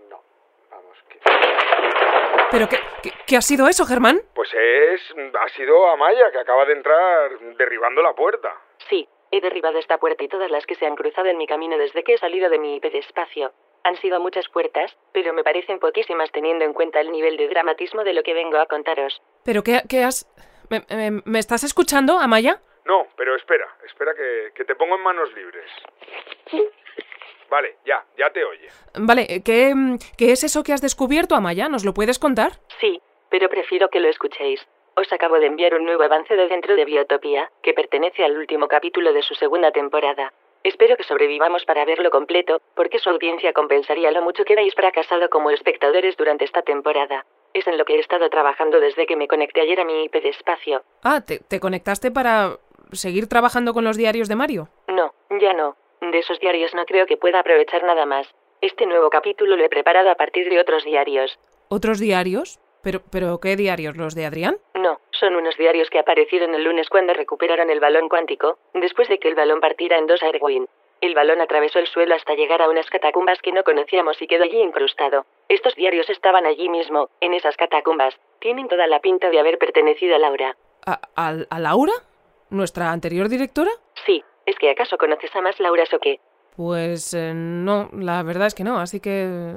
[0.08, 0.22] No,
[0.70, 1.18] vamos, que...
[2.50, 4.22] ¿Pero qué, qué, qué ha sido eso, Germán?
[4.34, 5.14] Pues es...
[5.38, 8.54] ha sido Amaya que acaba de entrar derribando la puerta.
[8.88, 11.76] Sí, he derribado esta puerta y todas las que se han cruzado en mi camino
[11.76, 13.52] desde que he salido de mi hiperespacio.
[13.84, 18.04] Han sido muchas puertas, pero me parecen poquísimas teniendo en cuenta el nivel de dramatismo
[18.04, 19.22] de lo que vengo a contaros.
[19.44, 20.26] ¿Pero qué, qué has...
[20.68, 22.60] ¿Me, me- me estás escuchando, Amaya?
[22.84, 25.70] No, pero espera, espera que, que te pongo en manos libres.
[27.50, 28.68] Vale, ya, ya te oye.
[28.94, 29.72] Vale, ¿qué,
[30.18, 31.68] ¿qué es eso que has descubierto, Amaya?
[31.68, 32.52] ¿Nos lo puedes contar?
[32.80, 34.66] Sí, pero prefiero que lo escuchéis.
[34.96, 38.68] Os acabo de enviar un nuevo avance de dentro de Biotopía, que pertenece al último
[38.68, 40.32] capítulo de su segunda temporada.
[40.64, 45.30] Espero que sobrevivamos para verlo completo, porque su audiencia compensaría lo mucho que habéis fracasado
[45.30, 47.24] como espectadores durante esta temporada.
[47.54, 50.82] Es en lo que he estado trabajando desde que me conecté ayer a mi hiperespacio.
[51.02, 52.58] Ah, ¿te, te conectaste para
[52.92, 54.68] seguir trabajando con los diarios de Mario?
[54.88, 55.76] No, ya no.
[56.00, 58.28] De esos diarios no creo que pueda aprovechar nada más.
[58.60, 61.38] Este nuevo capítulo lo he preparado a partir de otros diarios.
[61.68, 62.60] ¿Otros diarios?
[62.82, 63.96] ¿Pero, pero qué diarios?
[63.96, 64.56] ¿Los de Adrián?
[64.74, 69.18] No, son unos diarios que aparecieron el lunes cuando recuperaron el balón cuántico, después de
[69.18, 70.68] que el balón partiera en dos a Erwin.
[71.00, 74.44] El balón atravesó el suelo hasta llegar a unas catacumbas que no conocíamos y quedó
[74.44, 75.26] allí incrustado.
[75.48, 78.14] Estos diarios estaban allí mismo, en esas catacumbas.
[78.40, 80.56] Tienen toda la pinta de haber pertenecido a Laura.
[80.86, 81.92] ¿A, a, a Laura?
[82.50, 83.70] ¿Nuestra anterior directora?
[84.06, 86.18] Sí, ¿es que acaso conoces a más Lauras o qué?
[86.56, 89.56] Pues eh, no, la verdad es que no, así que...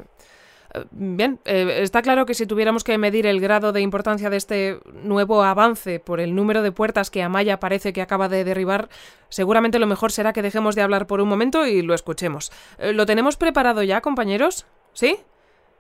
[0.91, 4.79] Bien, eh, está claro que si tuviéramos que medir el grado de importancia de este
[5.03, 8.87] nuevo avance por el número de puertas que Amaya parece que acaba de derribar,
[9.27, 12.51] seguramente lo mejor será que dejemos de hablar por un momento y lo escuchemos.
[12.77, 14.65] Eh, ¿Lo tenemos preparado ya, compañeros?
[14.93, 15.17] ¿Sí?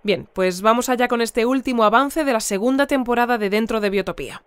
[0.03, 3.91] Bien, pues vamos allá con este último avance de la segunda temporada de Dentro de
[3.91, 4.43] Biotopía.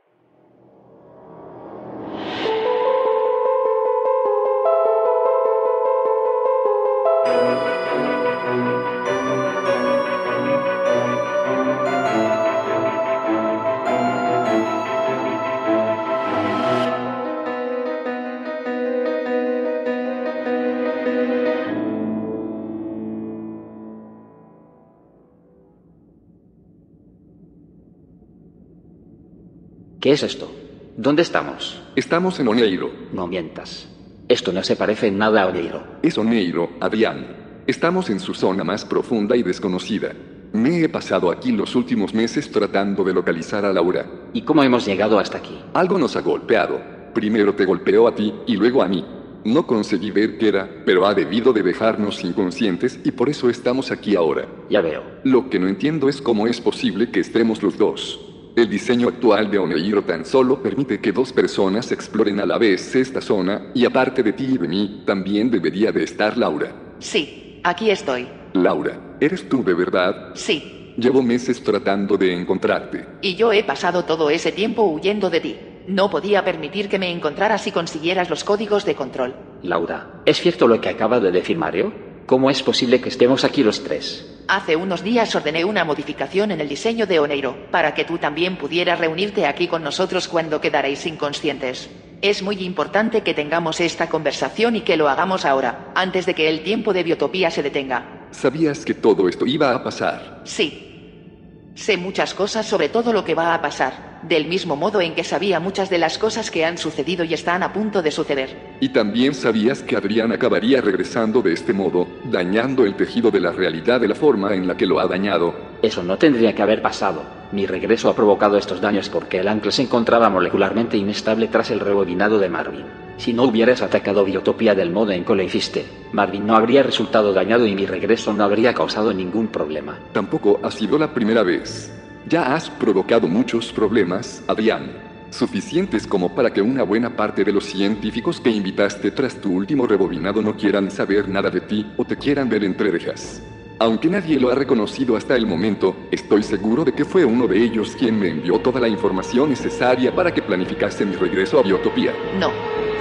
[30.04, 30.52] ¿Qué es esto?
[30.98, 31.80] ¿Dónde estamos?
[31.96, 32.90] Estamos en Oneiro.
[33.14, 33.88] No mientas.
[34.28, 35.82] Esto no se parece en nada a Oneiro.
[36.02, 37.62] Es Oneiro, Adrián.
[37.66, 40.12] Estamos en su zona más profunda y desconocida.
[40.52, 44.04] Me he pasado aquí los últimos meses tratando de localizar a Laura.
[44.34, 45.58] ¿Y cómo hemos llegado hasta aquí?
[45.72, 46.82] Algo nos ha golpeado.
[47.14, 49.02] Primero te golpeó a ti y luego a mí.
[49.46, 53.90] No conseguí ver qué era, pero ha debido de dejarnos inconscientes y por eso estamos
[53.90, 54.46] aquí ahora.
[54.68, 55.02] Ya veo.
[55.24, 58.23] Lo que no entiendo es cómo es posible que estemos los dos.
[58.56, 62.94] El diseño actual de Oneiro tan solo permite que dos personas exploren a la vez
[62.94, 66.72] esta zona y aparte de ti y de mí, también debería de estar Laura.
[67.00, 68.28] Sí, aquí estoy.
[68.52, 70.30] Laura, ¿eres tú de verdad?
[70.34, 73.04] Sí, Llevo meses tratando de encontrarte.
[73.20, 75.56] y yo he pasado todo ese tiempo huyendo de ti.
[75.88, 79.34] No podía permitir que me encontraras y consiguieras los códigos de control.
[79.64, 81.92] Laura, ¿es cierto lo que acaba de decir Mario?
[82.26, 84.33] ¿Cómo es posible que estemos aquí los tres?
[84.46, 88.56] Hace unos días ordené una modificación en el diseño de Oneiro, para que tú también
[88.56, 91.88] pudieras reunirte aquí con nosotros cuando quedaréis inconscientes.
[92.20, 96.50] Es muy importante que tengamos esta conversación y que lo hagamos ahora, antes de que
[96.50, 98.28] el tiempo de biotopía se detenga.
[98.32, 100.42] ¿Sabías que todo esto iba a pasar?
[100.44, 101.72] Sí.
[101.74, 104.13] Sé muchas cosas sobre todo lo que va a pasar.
[104.28, 107.62] Del mismo modo en que sabía muchas de las cosas que han sucedido y están
[107.62, 108.76] a punto de suceder.
[108.80, 113.52] Y también sabías que Adrián acabaría regresando de este modo, dañando el tejido de la
[113.52, 115.54] realidad de la forma en la que lo ha dañado.
[115.82, 117.22] Eso no tendría que haber pasado.
[117.52, 121.80] Mi regreso ha provocado estos daños porque el ancla se encontraba molecularmente inestable tras el
[121.80, 122.84] rebobinado de Marvin.
[123.16, 127.32] Si no hubieras atacado Biotopía del modo en que lo hiciste, Marvin no habría resultado
[127.32, 129.98] dañado y mi regreso no habría causado ningún problema.
[130.12, 131.92] Tampoco ha sido la primera vez.
[132.26, 134.92] Ya has provocado muchos problemas, Adrián.
[135.28, 139.86] Suficientes como para que una buena parte de los científicos que invitaste tras tu último
[139.86, 143.42] rebobinado no quieran saber nada de ti o te quieran ver entre rejas.
[143.78, 147.62] Aunque nadie lo ha reconocido hasta el momento, estoy seguro de que fue uno de
[147.62, 152.12] ellos quien me envió toda la información necesaria para que planificase mi regreso a Biotopía.
[152.38, 152.50] No,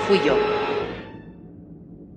[0.05, 0.35] fui yo.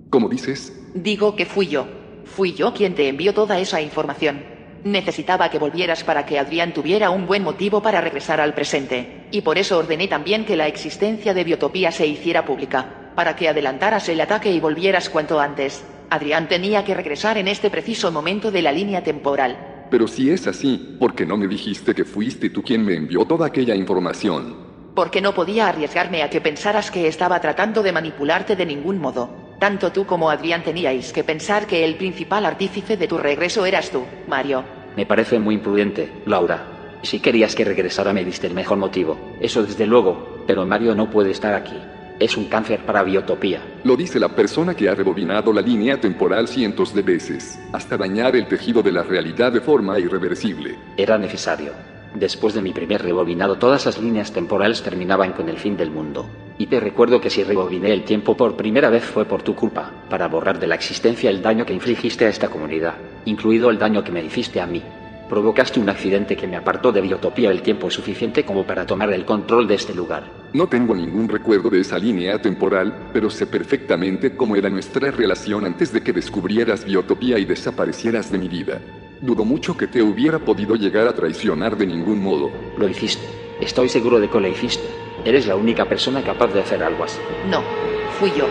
[0.09, 0.77] ¿Cómo dices?
[0.93, 1.87] Digo que fui yo.
[2.25, 4.56] Fui yo quien te envió toda esa información.
[4.83, 9.25] Necesitaba que volvieras para que Adrián tuviera un buen motivo para regresar al presente.
[9.31, 13.49] Y por eso ordené también que la existencia de Biotopía se hiciera pública, para que
[13.49, 15.83] adelantaras el ataque y volvieras cuanto antes.
[16.09, 19.85] Adrián tenía que regresar en este preciso momento de la línea temporal.
[19.89, 23.25] Pero si es así, ¿por qué no me dijiste que fuiste tú quien me envió
[23.25, 24.55] toda aquella información?
[24.95, 29.46] Porque no podía arriesgarme a que pensaras que estaba tratando de manipularte de ningún modo.
[29.59, 33.89] Tanto tú como Adrián teníais que pensar que el principal artífice de tu regreso eras
[33.89, 34.63] tú, Mario.
[34.95, 36.99] Me parece muy imprudente, Laura.
[37.01, 39.17] Si querías que regresara me diste el mejor motivo.
[39.39, 41.75] Eso desde luego, pero Mario no puede estar aquí.
[42.19, 43.61] Es un cáncer para biotopía.
[43.83, 48.35] Lo dice la persona que ha rebobinado la línea temporal cientos de veces, hasta dañar
[48.35, 50.75] el tejido de la realidad de forma irreversible.
[50.97, 51.73] Era necesario.
[52.15, 56.27] Después de mi primer rebobinado todas las líneas temporales terminaban con el fin del mundo.
[56.59, 59.91] Y te recuerdo que si rebobiné el tiempo por primera vez fue por tu culpa,
[60.09, 64.03] para borrar de la existencia el daño que infligiste a esta comunidad, incluido el daño
[64.03, 64.81] que me hiciste a mí.
[65.29, 69.25] Provocaste un accidente que me apartó de Biotopía el tiempo suficiente como para tomar el
[69.25, 70.23] control de este lugar.
[70.53, 75.65] No tengo ningún recuerdo de esa línea temporal, pero sé perfectamente cómo era nuestra relación
[75.65, 78.79] antes de que descubrieras Biotopía y desaparecieras de mi vida.
[79.21, 82.49] Dudo mucho que te hubiera podido llegar a traicionar de ningún modo.
[82.77, 83.23] Lo hiciste.
[83.59, 85.06] Estoy seguro de que lo hiciste.
[85.27, 87.19] Eres la única persona capaz de hacer algo así.
[87.49, 87.61] No,
[88.17, 88.47] fui yo.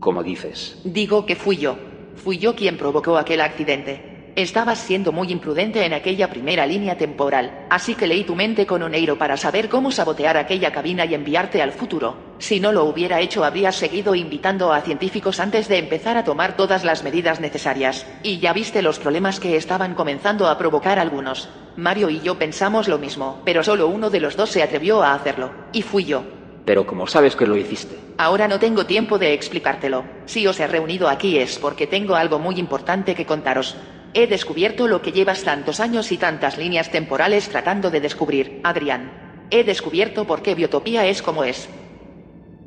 [0.00, 0.80] Como dices.
[0.82, 1.76] Digo que fui yo.
[2.16, 4.15] Fui yo quien provocó aquel accidente.
[4.36, 8.82] Estabas siendo muy imprudente en aquella primera línea temporal, así que leí tu mente con
[8.82, 12.18] Oneiro para saber cómo sabotear aquella cabina y enviarte al futuro.
[12.38, 16.54] Si no lo hubiera hecho, habrías seguido invitando a científicos antes de empezar a tomar
[16.54, 18.06] todas las medidas necesarias.
[18.22, 21.48] Y ya viste los problemas que estaban comenzando a provocar algunos.
[21.76, 25.14] Mario y yo pensamos lo mismo, pero solo uno de los dos se atrevió a
[25.14, 26.24] hacerlo, y fui yo.
[26.66, 27.96] Pero como sabes que lo hiciste.
[28.18, 30.04] Ahora no tengo tiempo de explicártelo.
[30.26, 33.76] Si os he reunido aquí es porque tengo algo muy importante que contaros.
[34.18, 39.44] He descubierto lo que llevas tantos años y tantas líneas temporales tratando de descubrir, Adrián.
[39.50, 41.68] He descubierto por qué Biotopía es como es.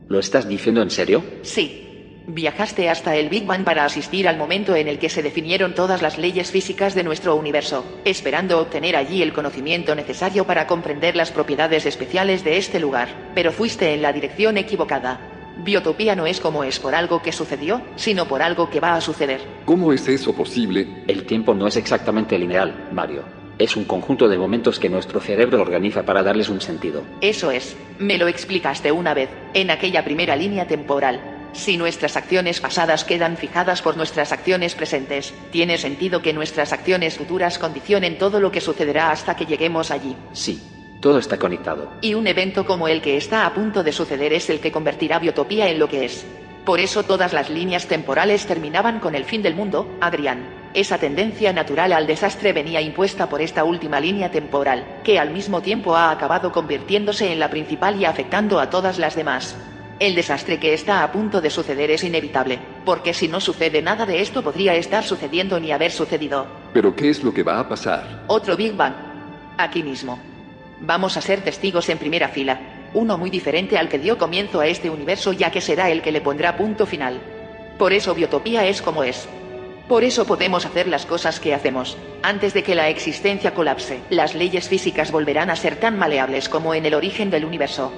[0.10, 1.24] ¿Lo estás diciendo en serio?
[1.42, 2.22] Sí.
[2.28, 6.04] Viajaste hasta el Big Bang para asistir al momento en el que se definieron todas
[6.04, 11.32] las leyes físicas de nuestro universo, esperando obtener allí el conocimiento necesario para comprender las
[11.32, 13.32] propiedades especiales de este lugar.
[13.34, 15.39] Pero fuiste en la dirección equivocada.
[15.64, 19.02] Biotopía no es como es por algo que sucedió, sino por algo que va a
[19.02, 19.42] suceder.
[19.66, 21.04] ¿Cómo es eso posible?
[21.08, 23.24] El tiempo no es exactamente lineal, Mario.
[23.58, 27.04] Es un conjunto de momentos que nuestro cerebro organiza para darles un sentido.
[27.20, 27.76] Eso es.
[27.98, 31.20] Me lo explicaste una vez, en aquella primera línea temporal.
[31.52, 37.18] Si nuestras acciones pasadas quedan fijadas por nuestras acciones presentes, tiene sentido que nuestras acciones
[37.18, 40.16] futuras condicionen todo lo que sucederá hasta que lleguemos allí.
[40.32, 40.62] Sí,
[41.00, 41.92] todo está conectado.
[42.02, 45.20] Y un evento como el que está a punto de suceder es el que convertirá
[45.20, 46.26] Biotopía en lo que es.
[46.66, 50.46] Por eso todas las líneas temporales terminaban con el fin del mundo, Adrián.
[50.74, 55.62] Esa tendencia natural al desastre venía impuesta por esta última línea temporal, que al mismo
[55.62, 59.56] tiempo ha acabado convirtiéndose en la principal y afectando a todas las demás.
[60.00, 64.06] El desastre que está a punto de suceder es inevitable, porque si no sucede nada
[64.06, 66.46] de esto podría estar sucediendo ni haber sucedido.
[66.72, 68.24] ¿Pero qué es lo que va a pasar?
[68.28, 68.94] Otro Big Bang.
[69.58, 70.29] Aquí mismo.
[70.82, 72.60] Vamos a ser testigos en primera fila,
[72.94, 76.12] uno muy diferente al que dio comienzo a este universo ya que será el que
[76.12, 77.20] le pondrá punto final.
[77.78, 79.28] Por eso Biotopía es como es.
[79.88, 81.98] Por eso podemos hacer las cosas que hacemos.
[82.22, 86.74] Antes de que la existencia colapse, las leyes físicas volverán a ser tan maleables como
[86.74, 87.92] en el origen del universo.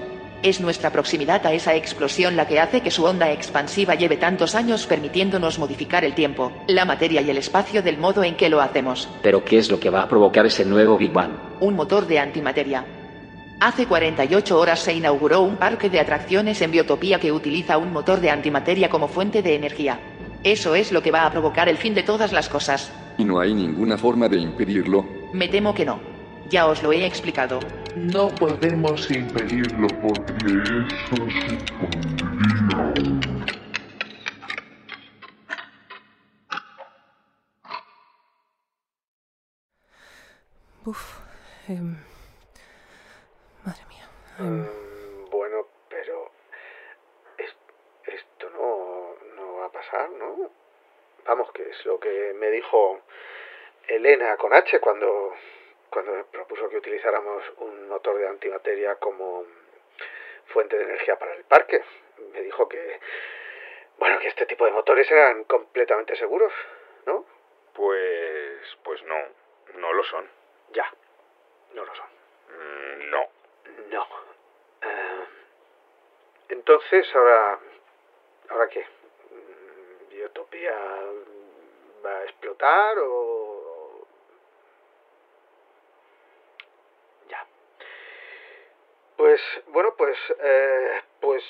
[0.44, 4.56] Es nuestra proximidad a esa explosión la que hace que su onda expansiva lleve tantos
[4.56, 8.60] años permitiéndonos modificar el tiempo, la materia y el espacio del modo en que lo
[8.60, 9.08] hacemos.
[9.22, 11.32] Pero ¿qué es lo que va a provocar ese nuevo Big Bang?
[11.60, 12.84] Un motor de antimateria.
[13.60, 18.20] Hace 48 horas se inauguró un parque de atracciones en Biotopía que utiliza un motor
[18.20, 20.00] de antimateria como fuente de energía.
[20.44, 22.92] Eso es lo que va a provocar el fin de todas las cosas.
[23.20, 25.06] ¿Y no hay ninguna forma de impedirlo?
[25.34, 26.11] Me temo que no.
[26.52, 27.60] Ya os lo he explicado.
[27.96, 30.50] No podemos impedirlo porque
[30.82, 33.22] eso supondría...
[40.86, 41.20] Uf.
[41.70, 41.96] em,
[43.66, 44.06] madre mía.
[44.40, 46.32] em, Mm, Bueno, pero
[47.38, 47.56] es-
[48.06, 50.50] esto no, no va a pasar, ¿no?
[51.26, 53.00] Vamos, que es lo que me dijo
[53.88, 55.34] Elena con H cuando,
[55.92, 59.46] cuando me propuso que utilizáramos un motor de antimateria como
[60.48, 61.84] fuente de energía para el parque.
[62.34, 63.00] Me dijo que,
[63.98, 66.54] bueno, que este tipo de motores eran completamente seguros,
[67.06, 67.26] ¿no?
[67.74, 68.78] Pues.
[68.84, 69.16] Pues no,
[69.76, 70.28] no lo son.
[70.74, 70.92] Ya,
[71.74, 72.08] no lo son.
[72.50, 73.30] Mm, No.
[73.90, 74.08] No.
[74.82, 75.26] Eh,
[76.50, 77.60] entonces, ahora.
[78.50, 78.82] ¿Ahora qué?
[78.82, 80.76] Mm, ¿Biotopía
[82.06, 84.08] va a explotar o.?
[87.30, 87.46] Ya.
[89.32, 90.18] Pues, bueno, pues.
[90.40, 91.44] eh, pues.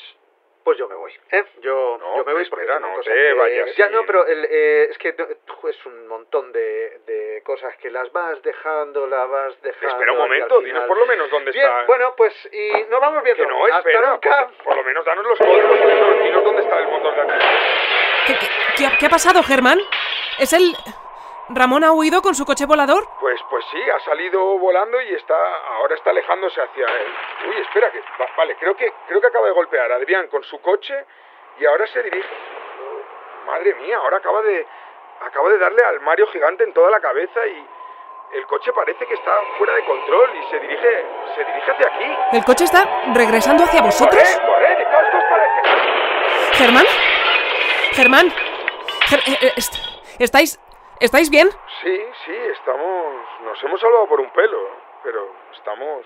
[0.64, 1.44] Pues yo me voy, ¿eh?
[1.62, 3.96] Yo, No, yo me voy porque espera, tengo no cosas te que- vayas Ya, sin-
[3.96, 8.12] no, pero el, eh, es que no, es un montón de, de cosas que las
[8.12, 9.88] vas dejando, las vas dejando.
[9.90, 11.86] Espera un momento, final- dinos por lo menos dónde Bien, está.
[11.88, 13.42] bueno, pues y nos vamos viendo.
[13.44, 14.12] Que no, Hasta espera.
[14.12, 14.48] nunca.
[14.58, 15.80] Por, por lo menos danos los códigos.
[15.80, 17.34] Dinos, dinos dónde está el motor de
[18.28, 19.80] ¿Qué, qué- qué ha- qué ha pasado, Germán?
[20.38, 20.76] ¿Es el...
[21.56, 23.08] Ramón ha huido con su coche volador?
[23.20, 25.36] Pues, pues sí, ha salido volando y está,
[25.78, 27.14] ahora está alejándose hacia él.
[27.50, 30.44] Uy, espera que, va- vale, creo que, creo que acaba de golpear a Adrián con
[30.44, 30.94] su coche
[31.60, 32.30] y ahora se dirige.
[33.46, 34.66] Madre mía, ahora acaba de,
[35.26, 37.68] acaba de darle al Mario gigante en toda la cabeza y
[38.38, 42.18] el coche parece que está fuera de control y se dirige, se dirige hacia aquí.
[42.38, 42.84] ¿El coche está
[43.14, 44.22] regresando hacia vosotros?
[44.24, 44.36] ¿Qué
[45.18, 46.54] os parece?
[46.54, 46.86] ¿Germán?
[47.94, 48.30] ¿Germán?
[49.10, 49.76] Ger- eh, eh, est-
[50.20, 50.60] ¿Estáis...
[51.02, 51.50] ¿Estáis bien?
[51.82, 54.70] Sí, sí, estamos, nos hemos salvado por un pelo,
[55.04, 56.06] pero estamos,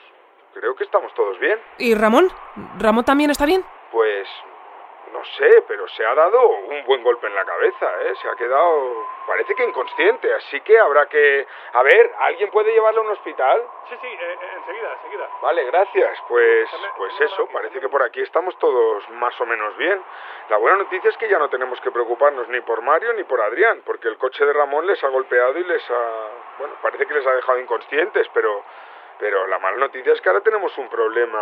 [0.53, 1.59] creo que estamos todos bien.
[1.79, 2.29] ¿Y Ramón?
[2.79, 3.65] ¿Ramón también está bien?
[3.91, 4.25] Pues
[5.15, 8.13] no sé, pero se ha dado un buen golpe en la cabeza, ¿eh?
[8.21, 11.47] Se ha quedado, parece que inconsciente, así que habrá que...
[11.73, 13.63] A ver, ¿alguien puede llevarlo a un hospital?
[13.89, 15.29] Sí, sí, eh, enseguida, enseguida.
[15.41, 16.19] Vale, gracias.
[16.27, 20.03] Pues, pues eso, parece que por aquí estamos todos más o menos bien.
[20.49, 23.39] La buena noticia es que ya no tenemos que preocuparnos ni por Mario ni por
[23.39, 26.29] Adrián, porque el coche de Ramón les ha golpeado y les ha...
[26.59, 28.63] Bueno, parece que les ha dejado inconscientes, pero...
[29.19, 31.39] Pero la mala noticia es que ahora tenemos un problema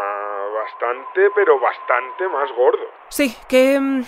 [0.53, 2.85] bastante, pero bastante más gordo.
[3.09, 3.79] Sí, ¿qué...
[3.79, 4.03] mm,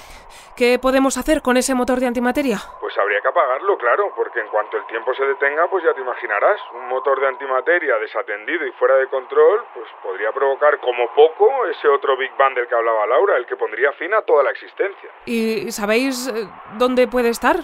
[0.56, 2.56] ¿Qué podemos hacer con ese motor de antimateria?
[2.80, 6.00] Pues habría que apagarlo, claro, porque en cuanto el tiempo se detenga, pues ya te
[6.00, 11.66] imaginarás, un motor de antimateria desatendido y fuera de control, pues podría provocar como poco
[11.66, 14.52] ese otro Big Bang del que hablaba Laura, el que pondría fin a toda la
[14.52, 15.10] existencia.
[15.26, 16.48] ¿Y sabéis eh,
[16.78, 17.58] dónde puede estar?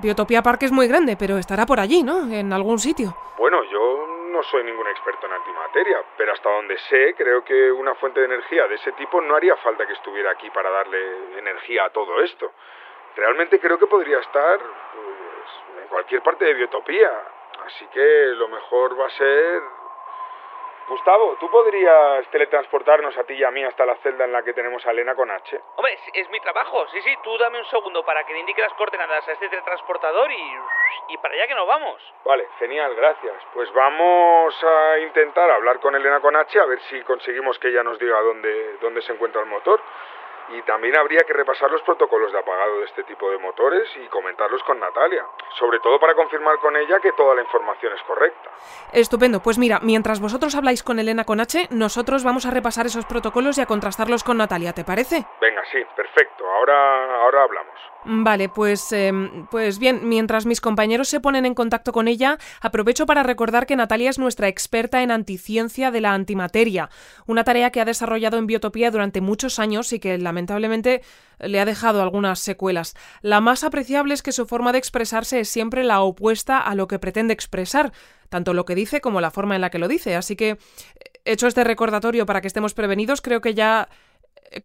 [0.00, 2.32] Biotopía Park es muy grande, pero estará por allí, ¿no?
[2.32, 3.14] En algún sitio.
[3.36, 7.94] Bueno, yo no soy ningún experto en antimateria, pero hasta donde sé, creo que una
[7.96, 11.84] fuente de energía de ese tipo no haría falta que estuviera aquí para darle energía
[11.86, 12.52] a todo esto.
[13.16, 17.10] Realmente creo que podría estar pues, en cualquier parte de Biotopía,
[17.66, 19.62] así que lo mejor va a ser...
[20.88, 24.54] Gustavo, ¿tú podrías teletransportarnos a ti y a mí hasta la celda en la que
[24.54, 25.60] tenemos a Elena con H?
[25.76, 26.86] Hombre, es, es mi trabajo.
[26.88, 30.30] Sí, sí, tú dame un segundo para que le indique las coordenadas a este teletransportador
[30.32, 30.56] y,
[31.08, 32.14] y para allá que nos vamos.
[32.24, 33.34] Vale, genial, gracias.
[33.52, 37.82] Pues vamos a intentar hablar con Elena con H a ver si conseguimos que ella
[37.82, 39.80] nos diga dónde, dónde se encuentra el motor.
[40.50, 44.06] Y también habría que repasar los protocolos de apagado de este tipo de motores y
[44.08, 45.24] comentarlos con Natalia.
[45.58, 48.50] Sobre todo para confirmar con ella que toda la información es correcta.
[48.92, 53.04] Estupendo, pues mira, mientras vosotros habláis con Elena con H, nosotros vamos a repasar esos
[53.04, 55.26] protocolos y a contrastarlos con Natalia, ¿te parece?
[55.40, 56.44] Venga, sí, perfecto.
[56.48, 57.74] Ahora, ahora hablamos.
[58.04, 63.06] Vale, pues, em, pues bien, mientras mis compañeros se ponen en contacto con ella, aprovecho
[63.06, 66.88] para recordar que Natalia es nuestra experta en anticiencia de la antimateria,
[67.26, 71.02] una tarea que ha desarrollado en Biotopía durante muchos años y que lamentablemente
[71.40, 72.94] le ha dejado algunas secuelas.
[73.22, 76.86] La más apreciable es que su forma de expresarse es siempre la opuesta a lo
[76.86, 77.92] que pretende expresar,
[78.28, 80.14] tanto lo que dice como la forma en la que lo dice.
[80.14, 80.58] Así que,
[81.24, 83.88] hecho este recordatorio para que estemos prevenidos, creo que ya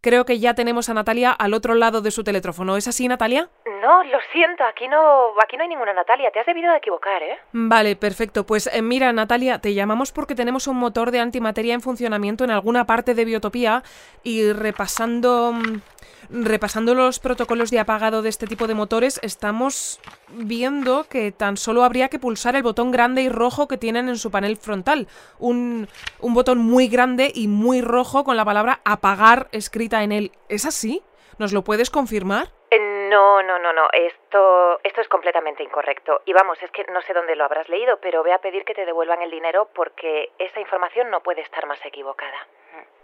[0.00, 2.76] creo que ya tenemos a Natalia al otro lado de su teléfono.
[2.76, 3.48] ¿Es así, Natalia?
[3.80, 6.30] No, lo siento, aquí no, aquí no hay ninguna Natalia.
[6.30, 7.38] Te has debido de equivocar, ¿eh?
[7.52, 8.44] Vale, perfecto.
[8.44, 12.50] Pues eh, mira, Natalia, te llamamos porque tenemos un motor de antimateria en funcionamiento en
[12.50, 13.82] alguna parte de Biotopía
[14.22, 15.82] y repasando mm,
[16.30, 21.84] repasando los protocolos de apagado de este tipo de motores, estamos viendo que tan solo
[21.84, 25.08] habría que pulsar el botón grande y rojo que tienen en su panel frontal.
[25.38, 25.88] Un,
[26.20, 30.32] un botón muy grande y muy rojo con la palabra apagar escrita en él.
[30.48, 31.02] ¿Es así?
[31.38, 32.48] ¿Nos lo puedes confirmar?
[32.70, 33.88] Eh, No, no, no, no.
[33.92, 36.22] Esto, esto es completamente incorrecto.
[36.24, 38.74] Y vamos, es que no sé dónde lo habrás leído, pero voy a pedir que
[38.74, 42.46] te devuelvan el dinero porque esa información no puede estar más equivocada.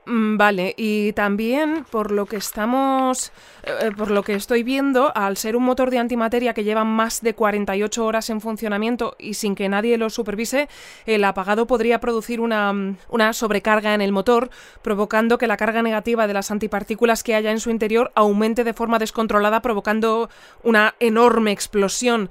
[0.07, 3.33] Mm, Vale, y también por lo que estamos,
[3.63, 7.21] eh, por lo que estoy viendo, al ser un motor de antimateria que lleva más
[7.21, 10.69] de 48 horas en funcionamiento y sin que nadie lo supervise,
[11.05, 14.51] el apagado podría producir una, mm, una sobrecarga en el motor,
[14.83, 18.73] provocando que la carga negativa de las antipartículas que haya en su interior aumente de
[18.73, 20.31] forma descontrolada, provocando
[20.63, 22.31] una enorme explosión.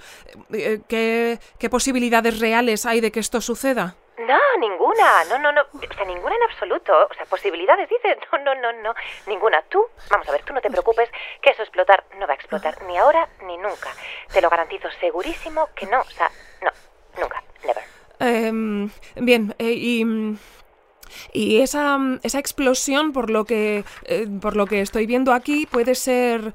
[0.51, 3.98] Eh, ¿Qué, qué posibilidades reales hay de que esto suceda?
[4.19, 5.23] No, ninguna.
[5.29, 5.61] No, no, no.
[5.61, 6.93] O sea, ninguna en absoluto.
[7.09, 8.17] O sea, posibilidades, dices.
[8.31, 8.93] No, no, no, no.
[9.27, 9.61] Ninguna.
[9.63, 11.09] Tú, vamos a ver, tú no te preocupes
[11.41, 13.89] que eso explotar no va a explotar ni ahora ni nunca.
[14.31, 16.01] Te lo garantizo segurísimo que no.
[16.01, 16.29] O sea,
[16.61, 16.71] no,
[17.19, 17.43] nunca.
[17.65, 17.83] Never.
[18.19, 20.05] Em, bien, eh, y...
[21.33, 25.95] Y esa, esa explosión, por lo que eh, por lo que estoy viendo aquí, puede
[25.95, 26.53] ser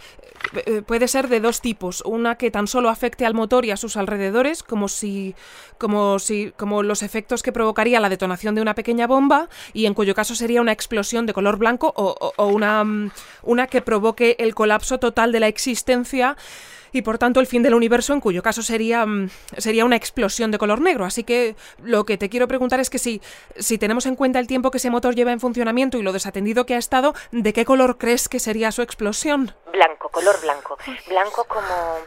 [0.66, 2.02] eh, puede ser de dos tipos.
[2.04, 5.34] Una que tan solo afecte al motor y a sus alrededores, como si
[5.78, 9.94] como si como los efectos que provocaría la detonación de una pequeña bomba, y en
[9.94, 12.84] cuyo caso sería una explosión de color blanco, o, o- o una,
[13.42, 16.36] una que provoque el colapso total de la existencia
[16.94, 19.28] y por tanto el fin del universo, en cuyo caso sería, mm,
[19.58, 21.04] sería una explosión de color negro.
[21.04, 23.20] Así que lo que te quiero preguntar es que si,
[23.56, 26.66] si tenemos en cuenta el tiempo que ese motor lleva en funcionamiento y lo desatendido
[26.66, 29.52] que ha estado, ¿de qué color crees que sería su explosión?
[29.72, 30.78] Blanco, color blanco.
[31.08, 31.98] Blanco como...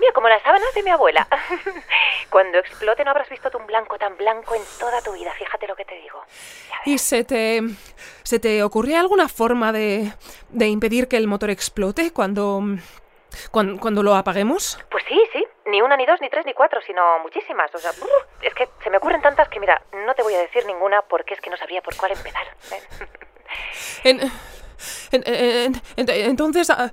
[0.00, 1.28] Mira, como las sábanas de mi abuela.
[2.30, 5.76] Cuando explote no habrás visto un blanco tan blanco en toda tu vida, fíjate lo
[5.76, 6.20] que te digo.
[6.84, 7.60] ¿Y se te,
[8.24, 10.12] se te ocurre alguna forma de,
[10.48, 12.64] de impedir que el motor explote cuando,
[13.50, 14.78] cuando lo apaguemos?
[14.90, 15.44] Pues sí, sí.
[15.66, 17.74] Ni una, ni dos, ni tres, ni cuatro, sino muchísimas.
[17.74, 17.92] O sea,
[18.42, 21.34] es que se me ocurren tantas que, mira, no te voy a decir ninguna porque
[21.34, 22.44] es que no sabría por cuál empezar.
[24.04, 24.20] En-
[25.12, 26.90] en- en- en- entonces, ah,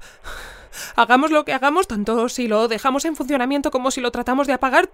[0.95, 4.53] hagamos lo que hagamos, tanto si lo dejamos en funcionamiento como si lo tratamos de
[4.53, 4.89] apagar.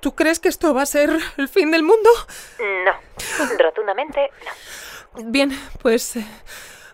[0.00, 2.08] ¿Tú crees que esto va a ser el fin del mundo?
[2.84, 2.92] No,
[3.58, 4.30] rotundamente
[5.16, 5.30] no.
[5.30, 5.50] Bien,
[5.82, 6.16] pues.
[6.16, 6.26] eh,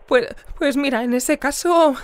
[0.06, 0.26] Pues,
[0.58, 1.94] pues mira, en ese caso.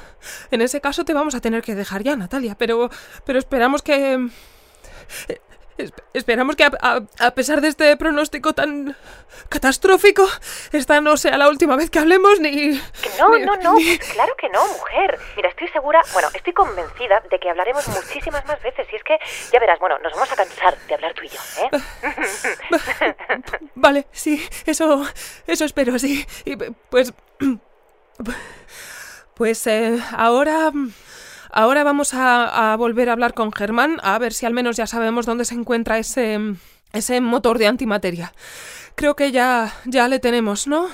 [0.50, 2.54] En ese caso te vamos a tener que dejar ya, Natalia.
[2.58, 2.90] Pero.
[3.24, 4.14] Pero esperamos que.
[4.14, 5.40] eh,
[5.78, 8.94] esp- Esperamos que a, a- a pesar de este pronóstico tan
[9.48, 10.28] catastrófico,
[10.72, 12.78] esta no sea la última vez que hablemos ni.
[13.18, 15.18] No, ni- no, no, ni- pues claro que no, mujer.
[15.36, 18.86] Mira, estoy segura, bueno, estoy convencida de que hablaremos muchísimas más veces.
[18.92, 19.18] Y es que,
[19.52, 23.14] ya verás, bueno, nos vamos a cansar de hablar tú y yo, ¿eh?
[23.74, 25.04] Vale, sí, eso,
[25.46, 26.26] eso espero, sí.
[26.44, 26.56] Y
[26.90, 27.12] pues,
[29.34, 30.70] pues eh, ahora,
[31.50, 35.26] ahora vamos a, volver a hablar con Germán a ver si al menos ya sabemos
[35.26, 36.38] dónde se encuentra ese,
[36.92, 38.32] ese motor de antimateria.
[38.94, 40.88] Creo que ya, ya le tenemos, ¿no?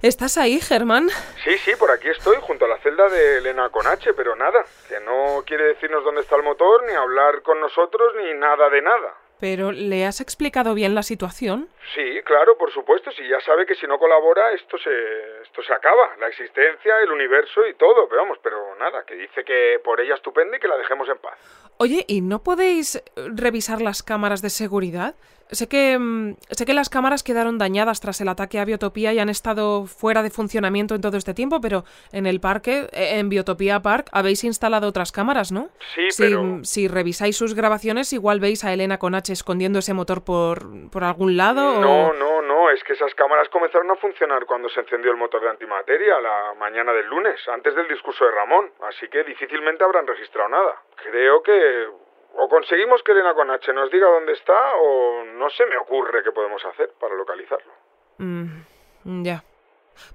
[0.00, 1.10] ¿Estás ahí, Germán?
[1.44, 4.64] Sí, sí, por aquí estoy, junto a la celda de Elena con H, pero nada,
[4.88, 8.80] que no quiere decirnos dónde está el motor, ni hablar con nosotros, ni nada de
[8.80, 9.23] nada.
[9.44, 11.68] Pero ¿le has explicado bien la situación?
[11.94, 15.74] Sí, claro, por supuesto, si ya sabe que si no colabora esto se, esto se
[15.74, 20.00] acaba, la existencia, el universo y todo, pero vamos, pero nada, que dice que por
[20.00, 21.34] ella estupenda y que la dejemos en paz.
[21.76, 25.14] Oye, ¿y no podéis revisar las cámaras de seguridad?
[25.54, 29.18] Sé que, mm, sé que las cámaras quedaron dañadas tras el ataque a Biotopía y
[29.18, 33.28] han estado fuera de funcionamiento en todo este tiempo, pero en el parque, eh, en
[33.28, 35.68] Biotopía Park, habéis instalado otras cámaras, ¿no?
[35.94, 39.94] Sí, si, pero- Si revisáis sus grabaciones, igual veis a Elena con H escondiendo ese
[39.94, 42.12] motor por, por algún lado No, o...
[42.12, 45.50] no, no, es que esas cámaras comenzaron a funcionar cuando se encendió el motor de
[45.50, 50.48] antimateria la mañana del lunes, antes del discurso de Ramón, así que difícilmente habrán registrado
[50.48, 50.74] nada.
[51.02, 51.88] Creo que
[52.36, 56.22] o conseguimos que Elena con H nos diga dónde está o no se me ocurre
[56.22, 57.72] qué podemos hacer para localizarlo.
[58.18, 59.44] Mm, ya.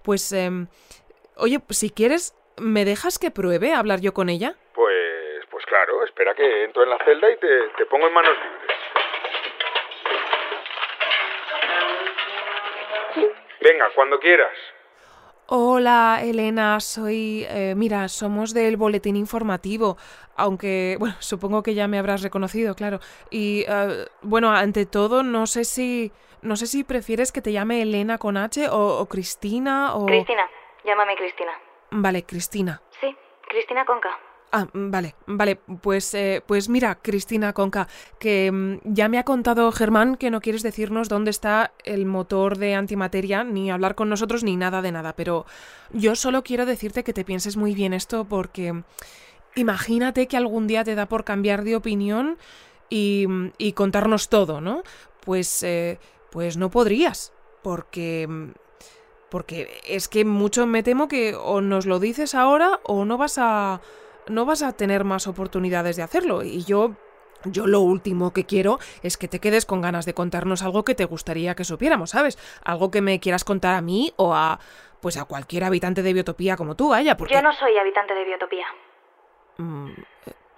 [0.04, 0.68] Pues, em,
[1.38, 4.56] oye, si quieres, ¿me dejas que pruebe a hablar yo con ella?
[4.74, 8.36] Pues, pues claro, espera que entro en la celda y te, te pongo en manos
[8.38, 8.80] libres.
[13.62, 14.56] Venga, cuando quieras.
[15.52, 17.44] Hola, Elena, soy...
[17.50, 19.98] eh, mira, somos del boletín informativo,
[20.36, 23.00] aunque, bueno, supongo que ya me habrás reconocido, claro.
[23.32, 26.12] Y, eh, bueno, ante todo, no sé si...
[26.42, 30.06] No sé si prefieres que te llame Elena con H o, o Cristina o...
[30.06, 30.48] Cristina,
[30.86, 31.52] llámame Cristina.
[31.92, 32.82] Vale, Cristina.
[33.02, 33.14] Sí,
[33.50, 34.18] Cristina Conca.
[34.52, 35.58] Ah, mm, vale, vale.
[35.58, 37.88] Pues, eh, pues mira, Cristina Conca,
[38.20, 42.58] que mm, ya me ha contado Germán que no quieres decirnos dónde está el motor
[42.58, 45.14] de antimateria, ni hablar con nosotros, ni nada de nada.
[45.14, 45.46] Pero
[45.94, 48.84] yo solo quiero decirte que te pienses muy bien esto porque mm,
[49.56, 52.38] imagínate que algún día te da por cambiar de opinión
[52.90, 53.28] y,
[53.60, 54.82] y contarnos todo, ¿no?
[55.26, 56.00] Pues, eh,
[56.32, 58.28] pues no podrías, porque...
[59.30, 63.38] Porque es que mucho me temo que o nos lo dices ahora o no vas
[63.38, 63.80] a
[64.30, 66.44] no vas a tener más oportunidades de hacerlo.
[66.44, 66.96] Y yo
[67.46, 70.96] yo lo último que quiero es que te quedes con ganas de contarnos algo que
[70.96, 72.38] te gustaría que supiéramos, ¿sabes?
[72.66, 74.60] Algo que me quieras contar a mí o a
[75.02, 78.26] pues a cualquier habitante de Biotopía como tú, vaya, porque Yo no soy habitante de
[78.26, 78.68] Biotopía.
[79.58, 79.94] Mm,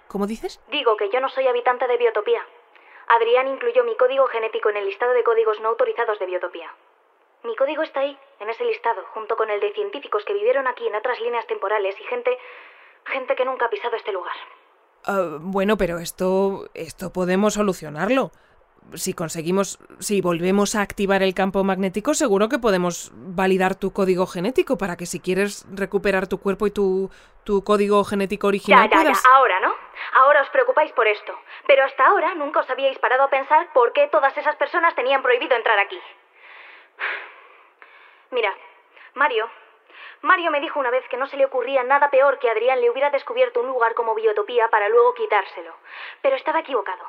[0.08, 0.60] ¿Cómo dices?
[0.68, 2.44] Digo que yo no soy habitante de Biotopía.
[3.06, 6.74] Adrián incluyó mi código genético en el listado de códigos no autorizados de Biotopía.
[7.44, 10.86] Mi código está ahí, en ese listado, junto con el de científicos que vivieron aquí
[10.86, 12.38] en otras líneas temporales y gente
[13.06, 14.34] gente que nunca ha pisado este lugar.
[15.04, 18.30] Ah, bueno, pero esto esto podemos solucionarlo.
[18.94, 24.26] Si conseguimos, si volvemos a activar el campo magnético, seguro que podemos validar tu código
[24.26, 27.08] genético para que si quieres recuperar tu cuerpo y tu,
[27.44, 29.22] tu código genético original Ya, ya, puedas...
[29.22, 29.72] ya, ahora, ¿no?
[30.14, 31.32] Ahora os preocupáis por esto.
[31.68, 35.22] Pero hasta ahora nunca os habíais parado a pensar por qué todas esas personas tenían
[35.22, 35.98] prohibido entrar aquí.
[38.30, 38.52] Mira,
[39.14, 39.48] Mario.
[40.22, 42.88] Mario me dijo una vez que no se le ocurría nada peor que Adrián le
[42.90, 45.74] hubiera descubierto un lugar como Biotopía para luego quitárselo.
[46.22, 47.04] Pero estaba equivocado.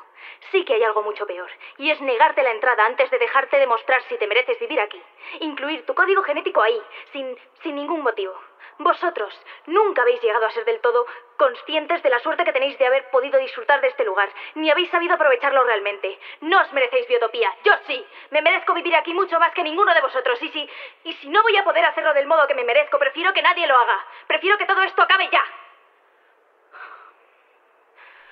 [0.50, 1.48] Sí que hay algo mucho peor,
[1.78, 5.00] y es negarte la entrada antes de dejarte demostrar si te mereces vivir aquí.
[5.40, 8.34] Incluir tu código genético ahí, sin, sin ningún motivo.
[8.78, 9.32] Vosotros
[9.66, 11.06] nunca habéis llegado a ser del todo
[11.36, 14.90] conscientes de la suerte que tenéis de haber podido disfrutar de este lugar, ni habéis
[14.90, 16.18] sabido aprovecharlo realmente.
[16.40, 18.04] No os merecéis biotopía, yo sí.
[18.30, 20.68] Me merezco vivir aquí mucho más que ninguno de vosotros, y si,
[21.04, 23.66] y si no voy a poder hacerlo del modo que me merezco, prefiero que nadie
[23.66, 24.04] lo haga.
[24.26, 25.44] Prefiero que todo esto acabe ya.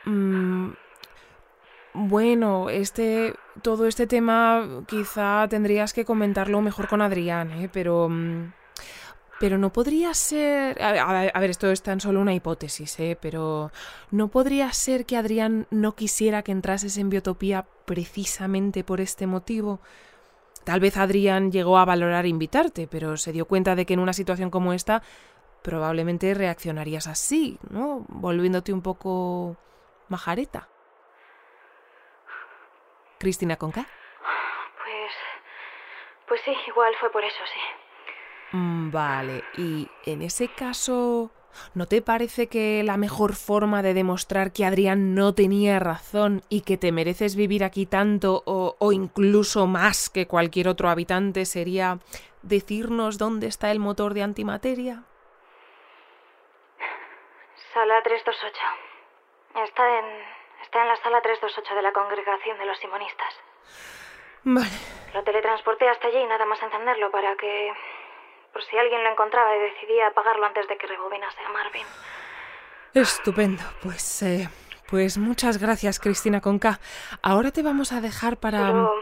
[0.05, 0.72] Mm,
[1.95, 3.34] bueno, este.
[3.62, 7.68] Todo este tema quizá tendrías que comentarlo mejor con Adrián, ¿eh?
[7.72, 8.09] Pero.
[8.09, 8.61] mm,
[9.43, 10.80] Pero no podría ser.
[10.80, 13.18] A, ver, esto es tan solo una hipótesis, ¿eh?
[13.20, 13.72] Pero.
[14.12, 19.80] ¿No podría ser que Adrián no quisiera que entrases en Biotopía precisamente por este motivo?
[20.62, 24.12] Tal vez Adrián llegó a valorar invitarte, pero se dio cuenta de que en una
[24.12, 25.03] situación como esta
[25.62, 28.05] probablemente reaccionarías así, ¿no?
[28.11, 29.57] Volviéndote un poco
[30.09, 30.68] majareta.
[33.18, 33.88] Cristina Conca.
[34.84, 35.12] Pues.
[36.28, 37.82] Pues sí, igual fue por eso, sí.
[38.53, 41.30] Mm, Vale, y en ese caso,
[41.74, 46.61] ¿no te parece que la mejor forma de demostrar que Adrián no tenía razón y
[46.61, 51.98] que te mereces vivir aquí tanto o, o incluso más que cualquier otro habitante sería
[52.42, 55.05] decirnos dónde está el motor de antimateria?
[57.72, 58.61] Sala 328.
[59.64, 60.05] Está en.
[60.62, 63.34] Está en la sala 328 de la congregación de los simonistas.
[64.44, 64.76] Vale.
[65.14, 67.72] Lo teletransporté hasta allí nada más encenderlo para que.
[68.53, 71.86] Por si alguien lo encontraba y decidía apagarlo antes de que rebobinase a Marvin.
[72.94, 74.22] Estupendo, pues...
[74.22, 74.48] eh,
[74.92, 76.78] pues muchas gracias, Cristina Conca.
[77.22, 78.59] Ahora te vamos a dejar para...
[78.59, 78.94] Pero.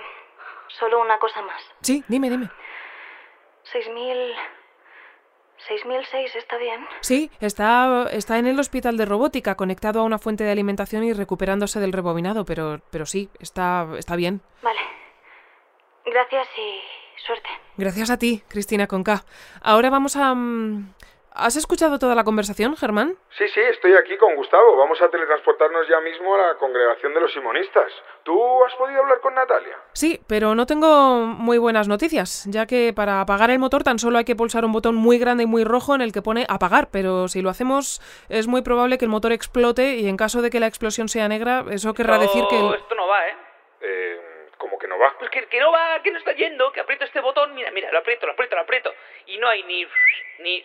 [0.68, 1.60] Solo una cosa más.
[1.80, 2.48] Sí, dime, dime.
[3.64, 4.34] 6000.
[5.66, 6.86] 6006 está bien.
[7.00, 11.12] Sí, está, está en el hospital de robótica, conectado a una fuente de alimentación y
[11.12, 14.42] recuperándose del rebobinado, pero, pero sí, está, está bien.
[14.62, 14.80] Vale.
[16.06, 16.80] Gracias y
[17.26, 17.48] suerte.
[17.76, 19.24] Gracias a ti, Cristina Conca.
[19.62, 20.34] Ahora vamos a...
[20.34, 20.94] mm,
[21.32, 23.14] ¿Has escuchado toda la conversación, Germán?
[23.38, 24.76] Sí, sí, estoy aquí con Gustavo.
[24.76, 27.86] Vamos a teletransportarnos ya mismo a la congregación de los simonistas.
[28.24, 29.76] ¿Tú has podido hablar con Natalia?
[29.92, 34.18] Sí, pero no tengo muy buenas noticias, ya que para apagar el motor tan solo
[34.18, 36.88] hay que pulsar un botón muy grande y muy rojo en el que pone apagar,
[36.90, 40.50] pero si lo hacemos es muy probable que el motor explote y en caso de
[40.50, 42.58] que la explosión sea negra, eso querrá No, decir que...
[42.58, 43.34] el- Esto no va, ¿eh?
[43.82, 44.19] Eh,
[44.60, 45.16] como que no va.
[45.18, 47.90] Pues que, que no va, que no está yendo, que aprieto este botón, mira, mira,
[47.90, 48.94] lo aprieto, lo aprieto, lo aprieto.
[49.26, 49.84] Y no hay ni...
[50.38, 50.64] ni...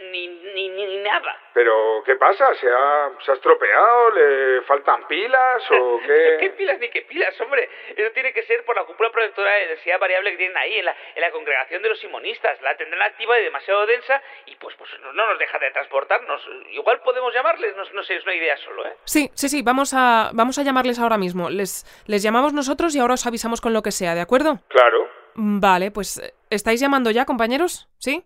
[0.00, 1.36] ni, ni, ni, ni nada.
[1.54, 2.54] ¿Pero qué pasa?
[2.54, 4.10] ¿Se ha, ¿Se ha estropeado?
[4.10, 6.50] ¿Le faltan pilas o ¿Qué qué?
[6.50, 7.68] pilas ni qué pilas, hombre?
[7.96, 10.84] Eso tiene que ser por la cúpula protectora de densidad variable que tienen ahí en
[10.84, 12.60] la, en la congregación de los simonistas.
[12.62, 16.40] La tendrán activa y demasiado densa y pues, pues no, no nos deja de transportarnos.
[16.70, 18.94] Igual podemos llamarles, no, no sé, es una idea solo, ¿eh?
[19.04, 21.50] Sí, sí, sí, vamos a, vamos a llamarles ahora mismo.
[21.50, 24.60] Les, les llamamos nosotros y ahora os avisamos con lo que sea, ¿de acuerdo?
[24.68, 24.98] Claro.
[25.34, 27.88] Vale, pues eh, ¿estáis llamando ya, compañeros?
[27.98, 28.24] ¿Sí?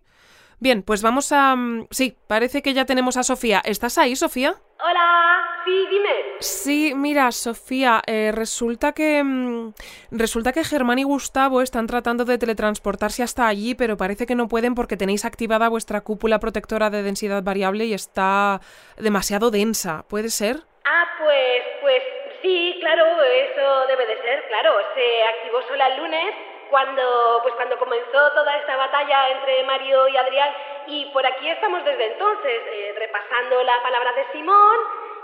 [0.59, 1.55] Bien, pues vamos a...
[1.55, 3.61] mm, Sí, parece que ya tenemos a Sofía.
[3.65, 4.55] ¿Estás ahí, Sofía?
[4.79, 6.09] Hola, sí, dime.
[6.39, 9.21] Sí, mira, Sofía, eh, resulta que...
[9.23, 9.73] mm,
[10.11, 14.47] Resulta que Germán y Gustavo están tratando de teletransportarse hasta allí, pero parece que no
[14.47, 18.61] pueden porque tenéis activada vuestra cúpula protectora de densidad variable y está
[18.97, 20.05] demasiado densa.
[20.07, 20.63] ¿Puede ser?
[20.85, 22.01] Ah, pues, pues
[22.43, 24.75] sí, claro, eso debe de ser, claro.
[24.93, 26.35] Se activó solo el lunes
[26.69, 30.53] cuando, pues cuando comenzó toda esta batalla entre Mario y Adrián
[30.87, 34.77] y por aquí estamos desde entonces, eh, repasando la palabra de Simón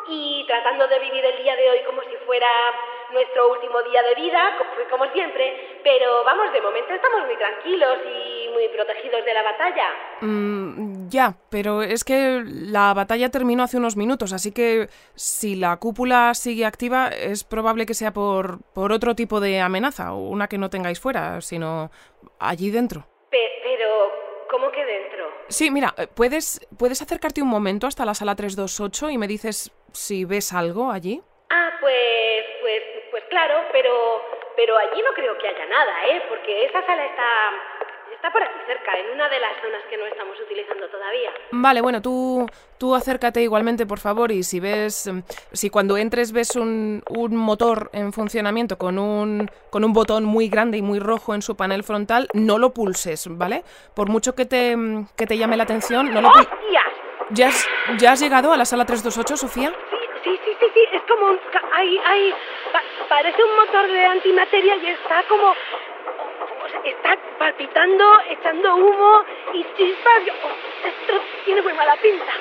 [0.07, 2.47] y tratando de vivir el día de hoy como si fuera
[3.13, 7.97] nuestro último día de vida, como, como siempre, pero vamos, de momento estamos muy tranquilos
[8.05, 9.85] y muy protegidos de la batalla.
[10.21, 15.77] Mm, ya, pero es que la batalla terminó hace unos minutos, así que si la
[15.77, 20.57] cúpula sigue activa es probable que sea por, por otro tipo de amenaza, una que
[20.57, 21.91] no tengáis fuera, sino
[22.39, 23.05] allí dentro.
[23.29, 24.11] Pe- pero,
[24.49, 25.25] ¿cómo que dentro?
[25.47, 29.71] Sí, mira, eh, ¿puedes, ¿puedes acercarte un momento hasta la sala 328 y me dices
[29.93, 31.21] si ves algo allí?
[31.49, 32.81] Ah, pues, pues
[33.29, 34.21] claro, pero,
[34.55, 36.21] pero allí no creo que haya nada, ¿eh?
[36.29, 37.25] Porque esa sala está,
[38.13, 41.31] está por aquí cerca, en una de las zonas que no estamos utilizando todavía.
[41.51, 42.45] Vale, bueno, tú,
[42.77, 45.23] tú acércate igualmente, por favor, y si ves, em,
[45.53, 50.49] si cuando entres ves un, un motor en funcionamiento con un, con un botón muy
[50.49, 53.63] grande y muy rojo en su panel frontal, no lo pulses, ¿vale?
[53.95, 56.49] Por mucho que te, em, que te llame la atención, no lo pulses.
[57.31, 57.69] ¿Ya has,
[57.99, 59.71] ¿Ya has llegado a la sala 328, Sofía?
[60.23, 61.39] Sí, sí, sí, sí, es como un...
[61.73, 62.33] ahí,
[62.73, 65.53] pa- parece un motor de antimateria y está como...
[66.85, 70.21] está palpitando, echando humo y chispas.
[70.43, 72.31] Oh, esto tiene muy mala pinta.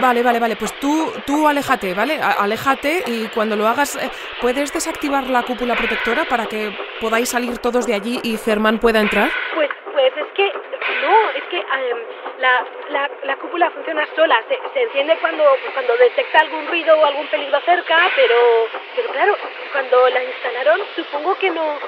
[0.00, 0.56] Vale, vale, vale.
[0.56, 2.20] Pues tú, tú aléjate, ¿vale?
[2.20, 4.10] A- aléjate y cuando lo hagas, eh,
[4.40, 9.00] ¿puedes desactivar la cúpula protectora para que podáis salir todos de allí y Germán pueda
[9.00, 9.30] entrar?
[9.54, 10.52] Pues, pues es que...
[11.02, 11.98] No, es que em,
[12.38, 14.42] la, la, la cúpula funciona sola.
[14.48, 18.36] Se, se enciende cuando, cuando detecta algún ruido o algún peligro cerca, pero,
[18.96, 19.36] pero claro,
[19.72, 21.78] cuando la instalaron supongo que no,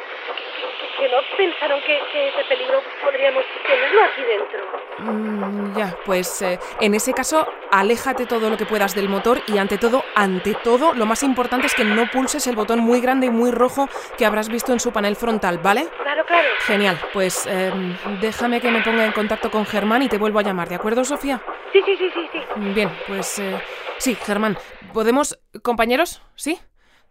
[0.98, 4.80] que, no pensaron que, que ese peligro podríamos tenerlo aquí dentro.
[4.98, 9.58] Mm, ya, pues eh, en ese caso, aléjate todo lo que puedas del motor y
[9.58, 13.26] ante todo, ante todo, lo más importante es que no pulses el botón muy grande
[13.26, 13.88] y muy rojo
[14.18, 15.88] que habrás visto en su panel frontal, ¿vale?
[16.02, 16.48] Claro, claro.
[16.66, 20.42] Genial, pues em, déjame que me ponga en contacto con Germán y te vuelvo a
[20.42, 21.40] llamar, ¿de acuerdo, Sofía?
[21.72, 22.40] Sí, sí, sí, sí, sí.
[22.56, 23.61] Bien, pues eh,
[23.98, 24.58] sí, Germán.
[24.92, 26.22] ¿Podemos, compañeros?
[26.34, 26.58] ¿Sí?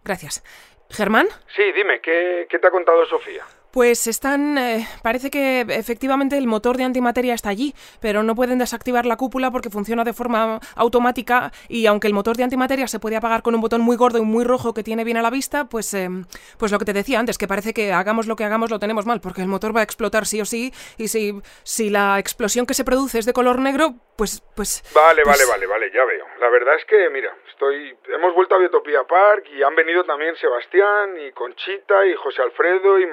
[0.03, 0.43] Gracias.
[0.89, 1.27] ¿Germán?
[1.55, 3.45] Sí, dime, ¿qué, qué te ha contado Sofía?
[3.71, 4.57] Pues están...
[4.57, 9.15] eh, parece que efectivamente el motor de antimateria está allí, pero no pueden desactivar la
[9.15, 13.43] cúpula porque funciona de forma automática y aunque el motor de antimateria se puede apagar
[13.43, 15.93] con un botón muy gordo y muy rojo que tiene bien a la vista, pues,
[15.93, 16.09] eh,
[16.57, 19.05] pues lo que te decía antes, que parece que hagamos lo que hagamos lo tenemos
[19.05, 22.65] mal, porque el motor va a explotar sí o sí y si, si la explosión
[22.65, 24.41] que se produce es de color negro, pues...
[24.55, 26.25] pues Vale, pues- vale, vale, vale, ya veo.
[26.41, 30.35] La verdad es que, mira, estoy, hemos vuelto a Biotopía Park y han venido también
[30.37, 33.05] Sebastián y Conchita y José Alfredo y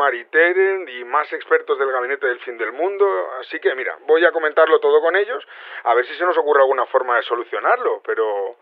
[0.88, 3.07] Y más expertos del gabinete del fin del mundo.
[3.40, 5.47] Así que, mira, voy a comentarlo todo con ellos
[5.84, 8.01] a ver si se nos ocurre alguna forma de solucionarlo.
[8.05, 8.57] Pero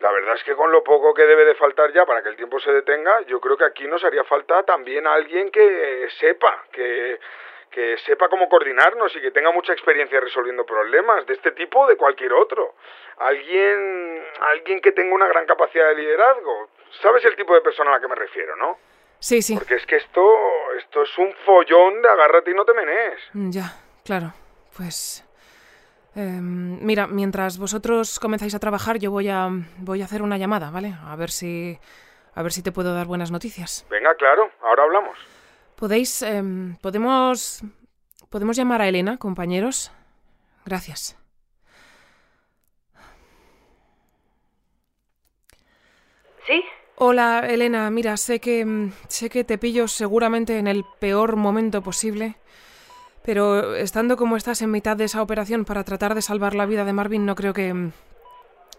[0.00, 2.36] la verdad es que con lo poco que debe de faltar ya para que el
[2.36, 7.18] tiempo se detenga, yo creo que aquí nos haría falta también alguien que sepa, que
[7.98, 11.96] sepa cómo coordinarnos y que tenga mucha experiencia resolviendo problemas de este tipo o de
[11.96, 12.74] cualquier otro.
[13.18, 16.70] Alguien, alguien que tenga una gran capacidad de liderazgo.
[17.02, 18.78] ¿Sabes el tipo de persona a la que me refiero, no?
[19.20, 19.54] Sí, sí.
[19.54, 20.20] Porque es que esto,
[20.78, 23.20] esto es un follón de agárrate y no te menees.
[23.32, 24.32] Mm, Ya, claro.
[24.76, 25.24] Pues...
[26.14, 29.48] em, mira, mientras vosotros comenzáis a trabajar, yo voy a,
[29.78, 30.94] voy a hacer una llamada, ¿vale?
[31.04, 31.78] A ver si...
[32.34, 33.84] A ver si te puedo dar buenas noticias.
[33.90, 35.18] Venga, claro, ahora hablamos.
[35.76, 36.22] ¿Podéis...
[36.22, 37.62] em, podemos...
[38.30, 39.90] ¿Podemos llamar a Elena, compañeros?
[40.64, 41.16] Gracias.
[46.46, 46.64] ¿Sí?
[47.00, 47.88] Hola, Elena.
[47.90, 52.38] Mira, sé que mm, sé que te pillo seguramente en el peor momento posible,
[53.22, 56.84] pero estando como estás en mitad de esa operación para tratar de salvar la vida
[56.84, 57.92] de Marvin, no creo que mm,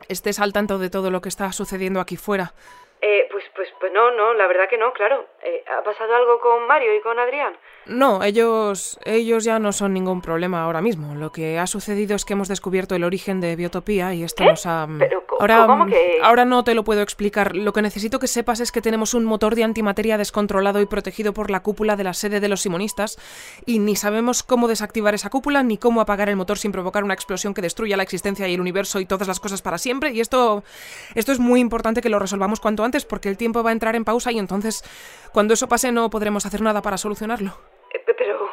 [0.09, 2.53] estés al tanto de todo lo que está sucediendo aquí fuera.
[3.02, 5.26] Eh, pues, pues, pues no, no, la verdad que no, claro.
[5.41, 7.54] Eh, ¿Ha pasado algo con Mario y con Adrián?
[7.86, 11.16] No, ellos ellos ya no son ningún problema ahora mismo.
[11.16, 14.66] Lo que ha sucedido es que hemos descubierto el origen de Biotopía y esto nos
[14.66, 17.56] ha mm, Pero, ahora ¿cómo mm, que- ahora no te lo puedo explicar.
[17.56, 21.34] Lo que necesito que sepas es que tenemos un motor de antimateria descontrolado y protegido
[21.34, 23.18] por la cúpula de la sede de los simonistas
[23.66, 27.14] y ni sabemos cómo desactivar esa cúpula ni cómo apagar el motor sin provocar una
[27.14, 30.20] explosión que destruya la existencia y el universo y todas las cosas para siempre y
[30.20, 30.64] esto
[31.16, 33.96] esto es muy importante que lo resolvamos cuanto antes porque el tiempo va a entrar
[33.96, 34.84] en pausa y entonces
[35.34, 37.52] cuando eso pase no podremos hacer nada para solucionarlo.
[37.94, 38.50] Eh, pe- pero,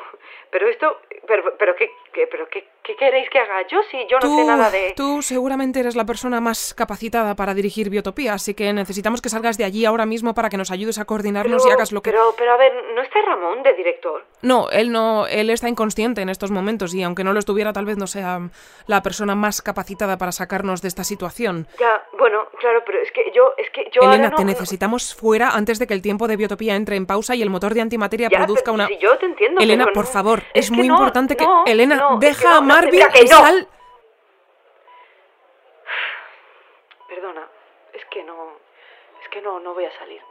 [0.51, 4.17] pero esto, pero, pero qué, qué- pero qué, qué queréis que haga yo si yo
[4.19, 4.95] no tú, sé nada de.
[4.97, 9.59] tú seguramente eres la persona más capacitada para dirigir Biotopía, así que necesitamos que salgas
[9.59, 12.11] de allí ahora mismo para que nos ayudes a coordinarnos y hagas lo que...
[12.11, 14.25] Pero, pero a ver, ¿no está Ramón de director?
[14.43, 17.85] No, él no, él está inconsciente en estos momentos y aunque no lo estuviera, tal
[17.85, 18.41] vez no sea
[18.87, 21.67] la persona más capacitada para sacarnos de esta situación.
[21.79, 24.37] Ya, bueno, claro, pero es que yo, es que yo Elena, no.
[24.37, 27.51] te necesitamos fuera antes de que el tiempo de Biotopía entre en pausa y el
[27.51, 28.87] motor de antimateria Ya, produzca pero una...
[28.87, 31.37] si yo te entiendo, Elena, pero por no- favor, es, es que muy no, importante
[31.37, 31.45] que...
[31.45, 33.29] no, Elena, no, es que deja no, a Marvin y no.
[33.29, 33.69] sal...
[37.09, 37.49] Perdona,
[37.93, 38.59] es que no,
[39.23, 40.23] es que no, no voy a salir.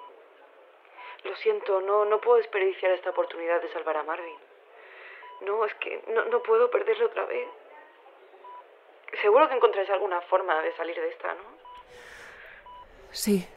[1.24, 4.38] Lo siento, no, no puedo desperdiciar esta oportunidad de salvar a Marvin.
[5.42, 7.48] No, es que no, no puedo perderlo otra vez.
[9.22, 11.44] Seguro que encontráis alguna forma de salir de esta, ¿no?
[13.12, 13.48] Sí,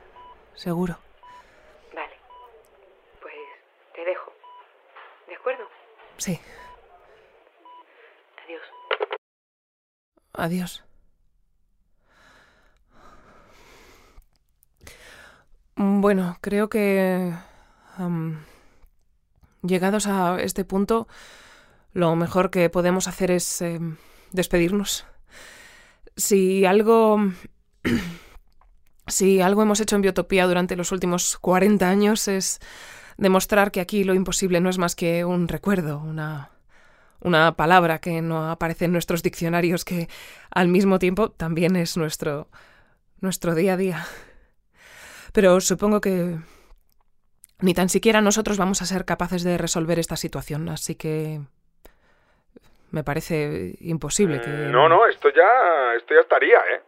[0.54, 0.96] seguro.
[1.92, 2.16] Vale.
[3.20, 3.34] Pues
[3.94, 4.32] te dejo.
[5.26, 5.68] ¿De acuerdo?
[6.16, 6.40] Sí.
[8.44, 8.62] Adiós.
[10.38, 10.84] Adiós.
[15.74, 17.34] Bueno, creo que...
[19.62, 21.08] llegados a este punto,
[21.92, 23.96] lo mejor que podemos hacer es em,
[24.30, 25.06] despedirnos.
[26.16, 27.18] Si algo...
[29.08, 32.60] si algo hemos hecho en Biotopía durante los últimos 40 años es
[33.16, 36.50] demostrar que aquí lo imposible no es más que un recuerdo, una,
[37.20, 40.08] una palabra que no aparece en nuestros diccionarios, que
[40.50, 42.48] al mismo tiempo también es nuestro,
[43.20, 44.06] nuestro día a día.
[45.32, 46.36] Pero supongo que
[47.60, 51.40] ni tan siquiera nosotros vamos a ser capaces de resolver esta situación, así que
[52.90, 54.48] me parece imposible que...
[54.48, 56.82] No, no, esto ya, esto ya estaría, ¿eh?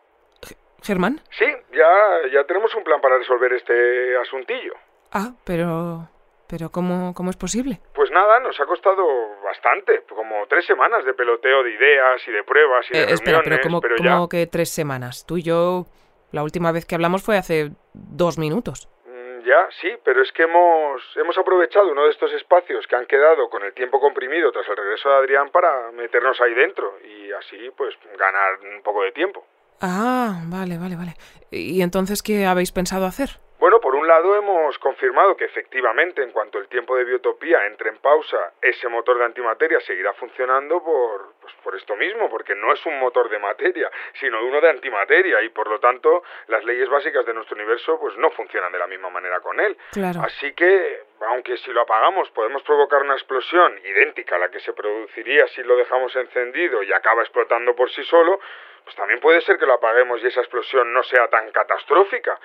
[0.83, 1.21] Germán.
[1.39, 4.75] Sí, ya, ya tenemos un plan para resolver este asuntillo.
[5.13, 6.09] Ah, pero...
[6.51, 7.79] Pero ¿cómo, cómo es posible?
[7.95, 9.05] Pues nada, nos ha costado
[9.45, 13.41] bastante, como tres semanas de peloteo de ideas y de pruebas y de Eh, espera,
[13.45, 14.29] pero ¿cómo, pero cómo ya...
[14.29, 15.25] que tres semanas?
[15.27, 15.87] Tú y yo,
[16.33, 18.89] la última vez que hablamos fue hace dos minutos.
[19.07, 23.07] Mm, Ya, sí, pero es que hemos, hemos aprovechado uno de estos espacios que han
[23.07, 27.31] quedado con el tiempo comprimido tras el regreso de Adrián para meternos ahí dentro y
[27.33, 29.47] así pues ganar un poco de tiempo.
[29.81, 31.15] Ah, vale, vale, vale.
[31.53, 33.39] ¿Y entonces qué habéis pensado hacer?
[33.61, 37.91] Bueno, por un lado hemos confirmado que efectivamente en cuanto el tiempo de biotopía entre
[37.91, 42.73] en pausa, ese motor de antimateria seguirá funcionando por, pues, por esto mismo, porque no
[42.73, 46.89] es un motor de materia, sino uno de antimateria y por lo tanto las leyes
[46.89, 49.77] básicas de nuestro universo pues no funcionan de la misma manera con él.
[49.93, 50.23] Claro.
[50.25, 54.73] Así que, aunque si lo apagamos podemos provocar una explosión idéntica a la que se
[54.73, 58.41] produciría si lo dejamos encendido y acaba explotando por sí solo,
[58.85, 62.41] pues también puede ser que lo apaguemos y esa explosión no sea tan catastrófica.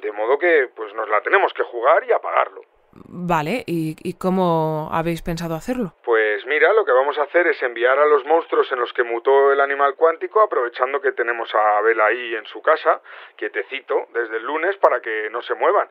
[0.00, 2.62] De modo que, pues nos la tenemos que jugar y apagarlo.
[3.08, 5.92] Vale, ¿y, y cómo habéis pensado hacerlo?
[6.02, 9.02] Pues mira, lo que vamos a hacer es enviar a los monstruos en los que
[9.02, 13.00] mutó el animal cuántico, aprovechando que tenemos a Abel ahí en su casa,
[13.36, 15.88] quietecito, desde el lunes, para que no se muevan.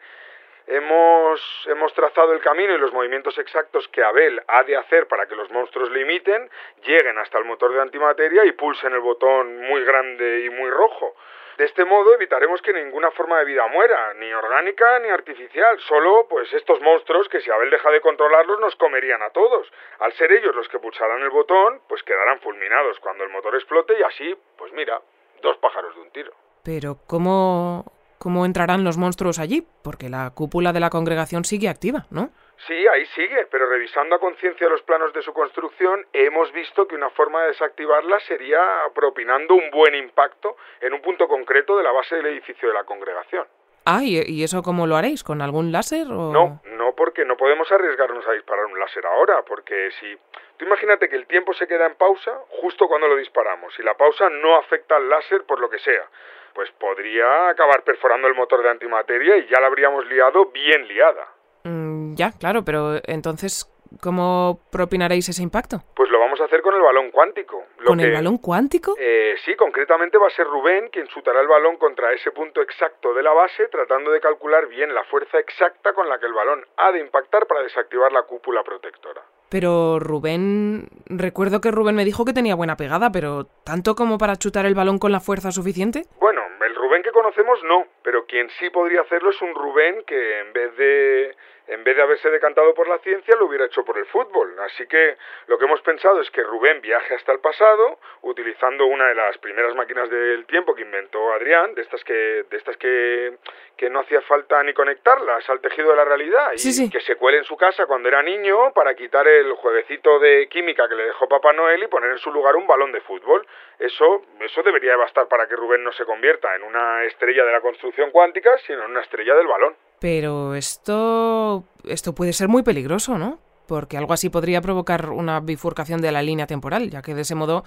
[0.68, 5.28] Hemos, hemos trazado el camino y los movimientos exactos que Abel ha de hacer para
[5.28, 6.50] que los monstruos le imiten,
[6.84, 11.16] lleguen hasta el motor de antimateria y pulsen el botón muy grande y muy rojo.
[11.58, 16.28] De este modo evitaremos que ninguna forma de vida muera, ni orgánica ni artificial, solo
[16.30, 19.72] pues estos monstruos que si Abel deja de controlarlos nos comerían a todos.
[20.00, 23.94] Al ser ellos los que pulsarán el botón, pues quedarán fulminados cuando el motor explote
[23.98, 25.02] y así, pues mira,
[25.42, 26.34] dos pájaros de un tiro.
[26.64, 27.86] Pero ¿cómo,
[28.18, 29.66] cómo entrarán los monstruos allí?
[29.82, 32.32] Porque la cúpula de la congregación sigue activa, ¿no?
[32.68, 36.96] Sí, ahí sigue, pero revisando a conciencia los planos de su construcción, hemos visto que
[36.96, 38.60] una forma de desactivarla sería
[38.94, 42.84] propinando un buen impacto en un punto concreto de la base del edificio de la
[42.84, 43.46] congregación.
[43.88, 45.24] Ah, ¿y, eso cómo lo haréis?
[45.24, 46.32] ¿Con algún láser o...?
[46.34, 50.18] No, no porque no podemos arriesgarnos a disparar un láser ahora, porque si...
[50.58, 53.96] Tú imagínate que el tiempo se queda en pausa justo cuando lo disparamos y la
[53.96, 56.10] pausa no afecta al láser por lo que sea.
[56.56, 61.35] Pues podría acabar perforando el motor de antimateria y ya la habríamos liado bien liada.
[61.66, 63.66] Mm, ya, claro, pero entonces,
[64.02, 65.82] ¿cómo propinaréis ese impacto?
[65.96, 67.64] Pues lo vamos a hacer con el balón cuántico.
[67.80, 68.96] Lo ¿Con el balón cuántico?
[69.00, 73.14] Eh, sí, concretamente va a ser Rubén quien chutará el balón contra ese punto exacto
[73.14, 76.64] de la base, tratando de calcular bien la fuerza exacta con la que el balón
[76.78, 79.24] ha de impactar para desactivar la cúpula protectora.
[79.50, 80.88] Pero Rubén...
[81.08, 84.76] Recuerdo que Rubén me dijo que tenía buena pegada, pero ¿tanto como para chutar el
[84.76, 86.04] balón con la fuerza suficiente?
[86.20, 90.40] Bueno, el Rubén que conocemos no, pero quien sí podría hacerlo es un Rubén que
[90.42, 91.36] en vez de
[91.68, 94.56] en vez de haberse decantado por la ciencia lo hubiera hecho por el fútbol.
[94.60, 99.08] Así que lo que hemos pensado es que Rubén viaje hasta el pasado utilizando una
[99.08, 103.38] de las primeras máquinas del tiempo que inventó Adrián, de estas que de estas que
[103.78, 106.90] que no hacía falta ni conectarlas al tejido de la realidad y Sí, sí.
[106.90, 110.88] que se cuele en su casa cuando era niño para quitar el jueguecito de química
[110.88, 113.46] que le dejó Papá Noel y poner en su lugar un balón de fútbol.
[113.78, 117.62] Eso, eso debería bastar para que Rubén no se convierta en una estrella de la
[117.62, 119.76] construcción cuántica, sino en una estrella del balón.
[120.06, 121.64] Pero esto...
[121.84, 123.40] esto puede ser muy peligroso, ¿no?
[123.68, 127.34] Porque algo así podría provocar una bifurcación de la línea temporal, ya que de ese
[127.34, 127.64] modo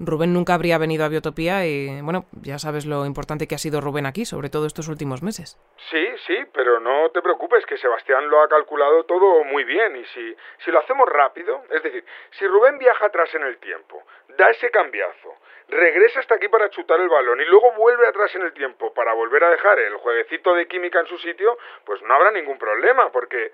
[0.00, 3.82] Rubén nunca habría venido a Biotopía y, bueno, ya sabes lo importante que ha sido
[3.82, 5.58] Rubén aquí, sobre todo estos últimos meses.
[5.90, 10.04] Sí, sí, pero no te preocupes, que Sebastián lo ha calculado todo muy bien y
[10.14, 10.34] si,
[10.64, 12.06] si lo hacemos rápido, es decir,
[12.38, 14.02] si Rubén viaja atrás en el tiempo,
[14.38, 15.36] da ese cambiazo,
[15.72, 19.12] regresa hasta aquí para chutar el balón y luego vuelve atrás en el tiempo para
[19.14, 23.10] volver a dejar el jueguecito de química en su sitio, pues no habrá ningún problema,
[23.10, 23.52] porque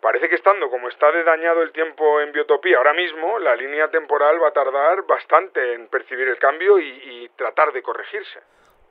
[0.00, 3.90] Parece que estando como está de dañado el tiempo en Biotopía ahora mismo, la línea
[3.90, 8.40] temporal va a tardar bastante en percibir el cambio y, y tratar de corregirse.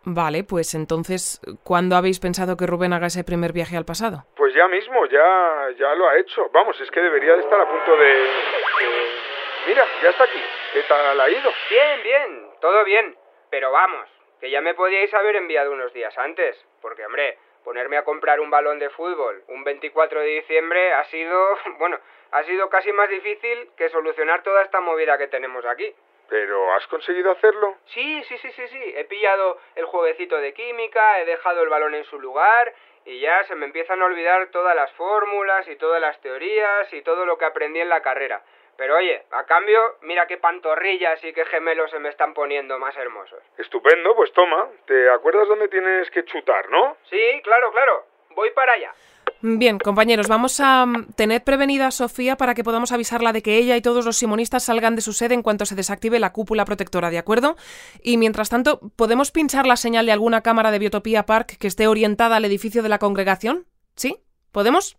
[0.04, 4.26] Vale, pues entonces, ¿cuándo habéis pensado que Rubén haga ese primer viaje al pasado?
[4.38, 6.48] Pues ya mismo, ya, ya lo ha hecho.
[6.54, 8.06] Vamos, es que debería de estar a punto de...
[8.06, 9.19] de-
[9.68, 10.42] Mira, ya está aquí.
[10.74, 11.52] ¿Qué tal ha ido?
[11.70, 13.16] Bien, bien, todo bien.
[13.50, 14.08] Pero vamos,
[14.40, 16.56] que ya me podíais haber enviado unos días antes.
[16.82, 21.58] Porque, hombre, ponerme a comprar un balón de fútbol un 24 de diciembre ha sido,
[21.80, 22.00] bueno,
[22.32, 25.94] ha sido casi más difícil que solucionar toda esta movida que tenemos aquí.
[26.30, 27.76] ¿Pero has conseguido hacerlo?
[27.86, 28.94] Sí, sí, sí, sí, sí.
[28.96, 32.74] He pillado el jueguecito de química, he dejado el balón en su lugar
[33.06, 37.02] y ya se me empiezan a olvidar todas las fórmulas y todas las teorías y
[37.02, 38.44] todo lo que aprendí en la carrera.
[38.80, 42.96] Pero oye, a cambio, mira qué pantorrillas y qué gemelos se me están poniendo más
[42.96, 43.40] hermosos.
[43.58, 44.70] Estupendo, pues toma.
[44.88, 46.96] ¿Te acuerdas dónde tienes que chutar, no?
[47.10, 48.06] Sí, claro, claro.
[48.30, 48.94] Voy para allá.
[49.42, 53.58] Bien, compañeros, vamos a mm, tener prevenida a Sofía para que podamos avisarla de que
[53.58, 56.64] ella y todos los simonistas salgan de su sede en cuanto se desactive la cúpula
[56.64, 57.58] protectora, ¿de acuerdo?
[58.02, 61.88] Y mientras tanto, ¿podemos pinchar la señal de alguna cámara de Biotopía Park que esté
[61.88, 63.66] orientada al edificio de la congregación?
[63.98, 64.24] ¿Sí?
[64.54, 64.98] ¿Podemos?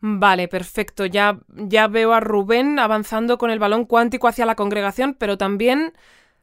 [0.00, 1.06] Vale, perfecto.
[1.06, 5.94] Ya, ya veo a Rubén avanzando con el balón cuántico hacia la congregación, pero también...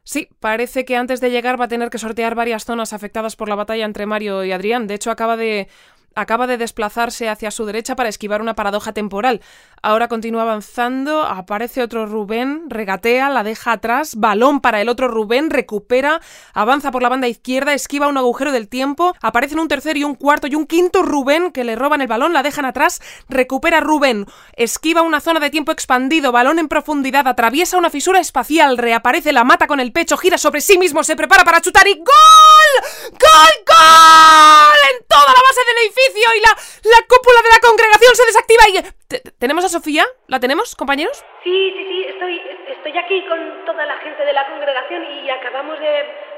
[0.06, 3.48] Sí, parece que antes de llegar va a tener que sortear varias zonas afectadas por
[3.48, 4.86] la batalla entre Mario y Adrián.
[4.86, 5.66] De hecho, acaba de
[6.14, 9.40] acaba de desplazarse hacia su derecha para esquivar una paradoja temporal.
[9.82, 15.50] Ahora continúa avanzando, aparece otro Rubén, regatea, la deja atrás, balón para el otro Rubén,
[15.50, 16.20] recupera,
[16.54, 20.14] avanza por la banda izquierda, esquiva un agujero del tiempo, aparecen un tercer y un
[20.14, 24.26] cuarto y un quinto Rubén que le roban el balón, la dejan atrás, recupera Rubén,
[24.56, 29.44] esquiva una zona de tiempo expandido, balón en profundidad, atraviesa una fisura espacial, reaparece, la
[29.44, 32.63] mata con el pecho, gira sobre sí mismo, se prepara para chutar y ¡Gol!
[33.10, 33.54] ¡Gol!
[33.66, 34.80] ¡Gol!
[34.92, 36.52] En toda la base del edificio y la,
[36.96, 38.82] la cúpula de la congregación se desactiva y...
[39.08, 40.04] ¿Te- ¿Tenemos a Sofía?
[40.28, 41.24] ¿La tenemos, compañeros?
[41.42, 45.78] Sí, sí, sí, estoy, estoy aquí con toda la gente de la congregación y acabamos
[45.78, 45.86] de...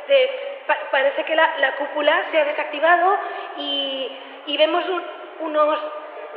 [0.08, 0.30] de-
[0.66, 3.16] pa- parece que la, la cúpula se ha desactivado
[3.58, 4.08] y,
[4.46, 5.78] y vemos un- unos,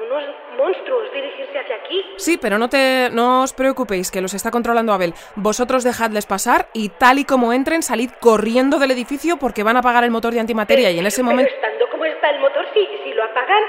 [0.06, 0.24] unos
[0.58, 2.04] monstruos dirigirse hacia aquí.
[2.18, 5.14] Sí, pero no, te, no os preocupéis, que los está controlando Abel.
[5.36, 9.80] Vosotros dejadles pasar y tal y como entren, salid corriendo del edificio porque van a
[9.80, 11.54] apagar el motor de antimateria y en ese momento...
[11.54, 13.64] estando como está el motor, si, si lo apagan,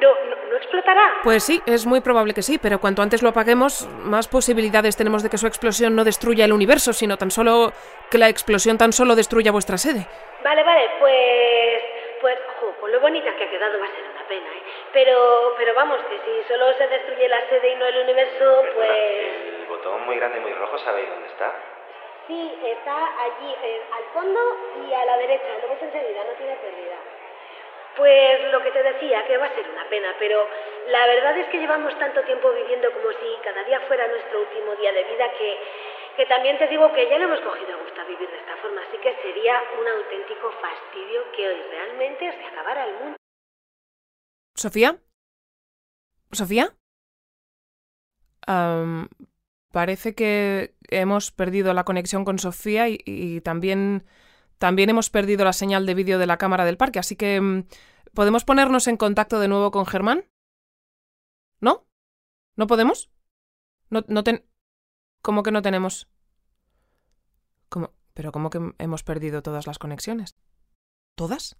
[0.00, 1.14] no, no, no explotará.
[1.22, 5.22] Pues sí, es muy probable que sí, pero cuanto antes lo apaguemos, más posibilidades tenemos
[5.22, 7.72] de que su explosión no destruya el universo, sino tan solo
[8.10, 10.06] que la explosión tan solo destruya vuestra sede.
[10.42, 11.82] Vale, vale, pues...
[12.20, 14.59] Pues, ojo, con lo bonita que ha quedado va a ser una pena, ¿eh?
[14.92, 18.90] Pero, pero vamos, que si solo se destruye la sede y no el universo, pues...
[18.90, 21.52] El botón muy grande y muy rojo, ¿sabéis dónde está?
[22.26, 24.40] Sí, está allí, eh, al fondo
[24.88, 26.96] y a la derecha, lo ves enseguida, no tiene pérdida.
[27.96, 30.46] Pues lo que te decía, que va a ser una pena, pero
[30.88, 34.74] la verdad es que llevamos tanto tiempo viviendo como si cada día fuera nuestro último
[34.76, 35.58] día de vida que,
[36.16, 38.56] que también te digo que ya le hemos cogido a gusto a vivir de esta
[38.56, 43.19] forma, así que sería un auténtico fastidio que hoy realmente se acabara el mundo.
[44.54, 45.02] ¿Sofía?
[46.32, 46.76] ¿Sofía?
[49.70, 54.04] Parece que hemos perdido la conexión con Sofía y, también,
[54.58, 57.64] también hemos perdido la señal de vídeo de la cámara del parque, así que mm,
[58.12, 60.26] ¿podemos ponernos en contacto de nuevo con Germán?
[61.60, 61.86] ¿No?
[62.56, 63.10] ¿No podemos?
[63.90, 64.44] No, no ten...
[65.22, 66.08] ¿Cómo que no tenemos?
[67.68, 67.92] ¿Cómo?
[68.14, 70.36] ¿Pero cómo que hemos perdido todas las conexiones?
[71.14, 71.56] ¿Todas?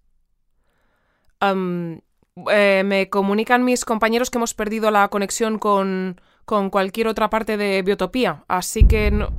[2.51, 7.57] Eh, me comunican mis compañeros que hemos perdido la conexión con, con cualquier otra parte
[7.57, 9.29] de Biotopía, así que no...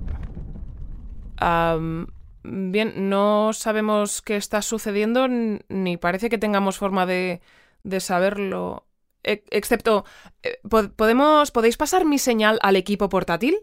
[2.44, 7.40] Bien, no sabemos qué está sucediendo ni parece que tengamos forma de,
[7.84, 8.84] de saberlo.
[9.22, 10.04] E- excepto,
[10.42, 13.56] eh, ¿pod- ¿podemos, ¿podéis pasar mi señal al equipo portátil?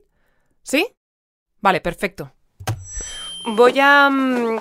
[0.63, 0.87] ¿Sí?
[1.59, 2.31] Vale, perfecto.
[3.45, 4.09] Voy a...
[4.09, 4.59] mm,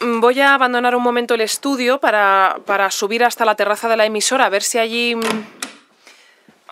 [0.00, 4.06] Voy a abandonar un momento el estudio para, para subir hasta la terraza de la
[4.06, 5.14] emisora, a ver si allí...
[5.14, 5.20] mm,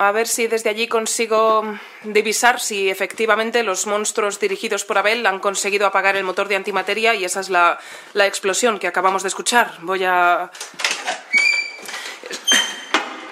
[0.01, 1.64] A ver si desde allí consigo
[2.05, 7.16] divisar si efectivamente los monstruos dirigidos por Abel han conseguido apagar el motor de antimateria
[7.16, 7.81] y esa es la,
[8.14, 9.72] la explosión que acabamos de escuchar.
[9.83, 10.53] Voy a...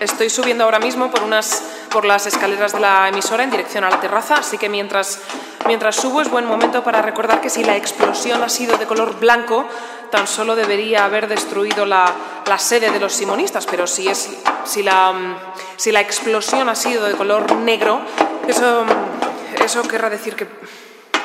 [0.00, 3.90] Estoy subiendo ahora mismo por unas por las escaleras de la emisora en dirección a
[3.90, 5.20] la terraza, así que mientras
[5.66, 9.18] mientras subo es buen momento para recordar que si la explosión ha sido de color
[9.18, 9.66] blanco,
[10.10, 12.12] tan solo debería haber destruido la,
[12.44, 14.28] la sede de los simonistas, pero si es
[14.64, 15.36] si la mm,
[15.76, 18.00] si la explosión ha sido de color negro,
[18.46, 20.46] eso mm, eso querrá decir que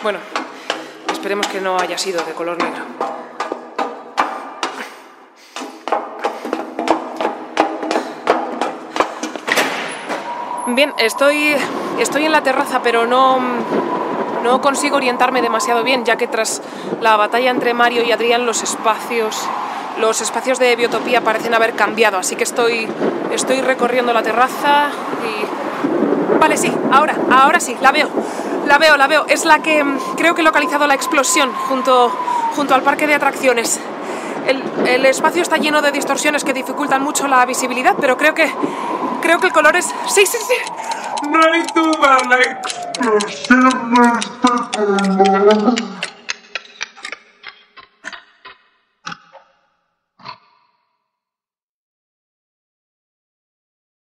[0.02, 0.20] bueno,
[1.12, 2.86] esperemos que no haya sido de color negro.
[10.74, 11.54] Bien, estoy,
[12.00, 13.40] estoy en la terraza, pero no,
[14.42, 16.62] no consigo orientarme demasiado bien, ya que tras
[17.02, 19.38] la batalla entre Mario y Adrián los espacios,
[20.00, 22.88] los espacios de biotopía parecen haber cambiado, así que estoy,
[23.34, 24.92] estoy recorriendo la terraza
[25.26, 26.40] y...
[26.40, 28.08] Vale, sí, ahora, ahora sí, la veo.
[28.66, 29.26] La veo, la veo.
[29.28, 29.84] Es la que
[30.16, 32.10] creo que he localizado la explosión junto,
[32.56, 33.80] junto al parque de atracciones.
[34.48, 38.50] El, el espacio está lleno de distorsiones que dificultan mucho la visibilidad, pero creo que
[39.22, 41.28] creo que el color es sí, sí, sí.
[41.30, 42.38] No hay duda, la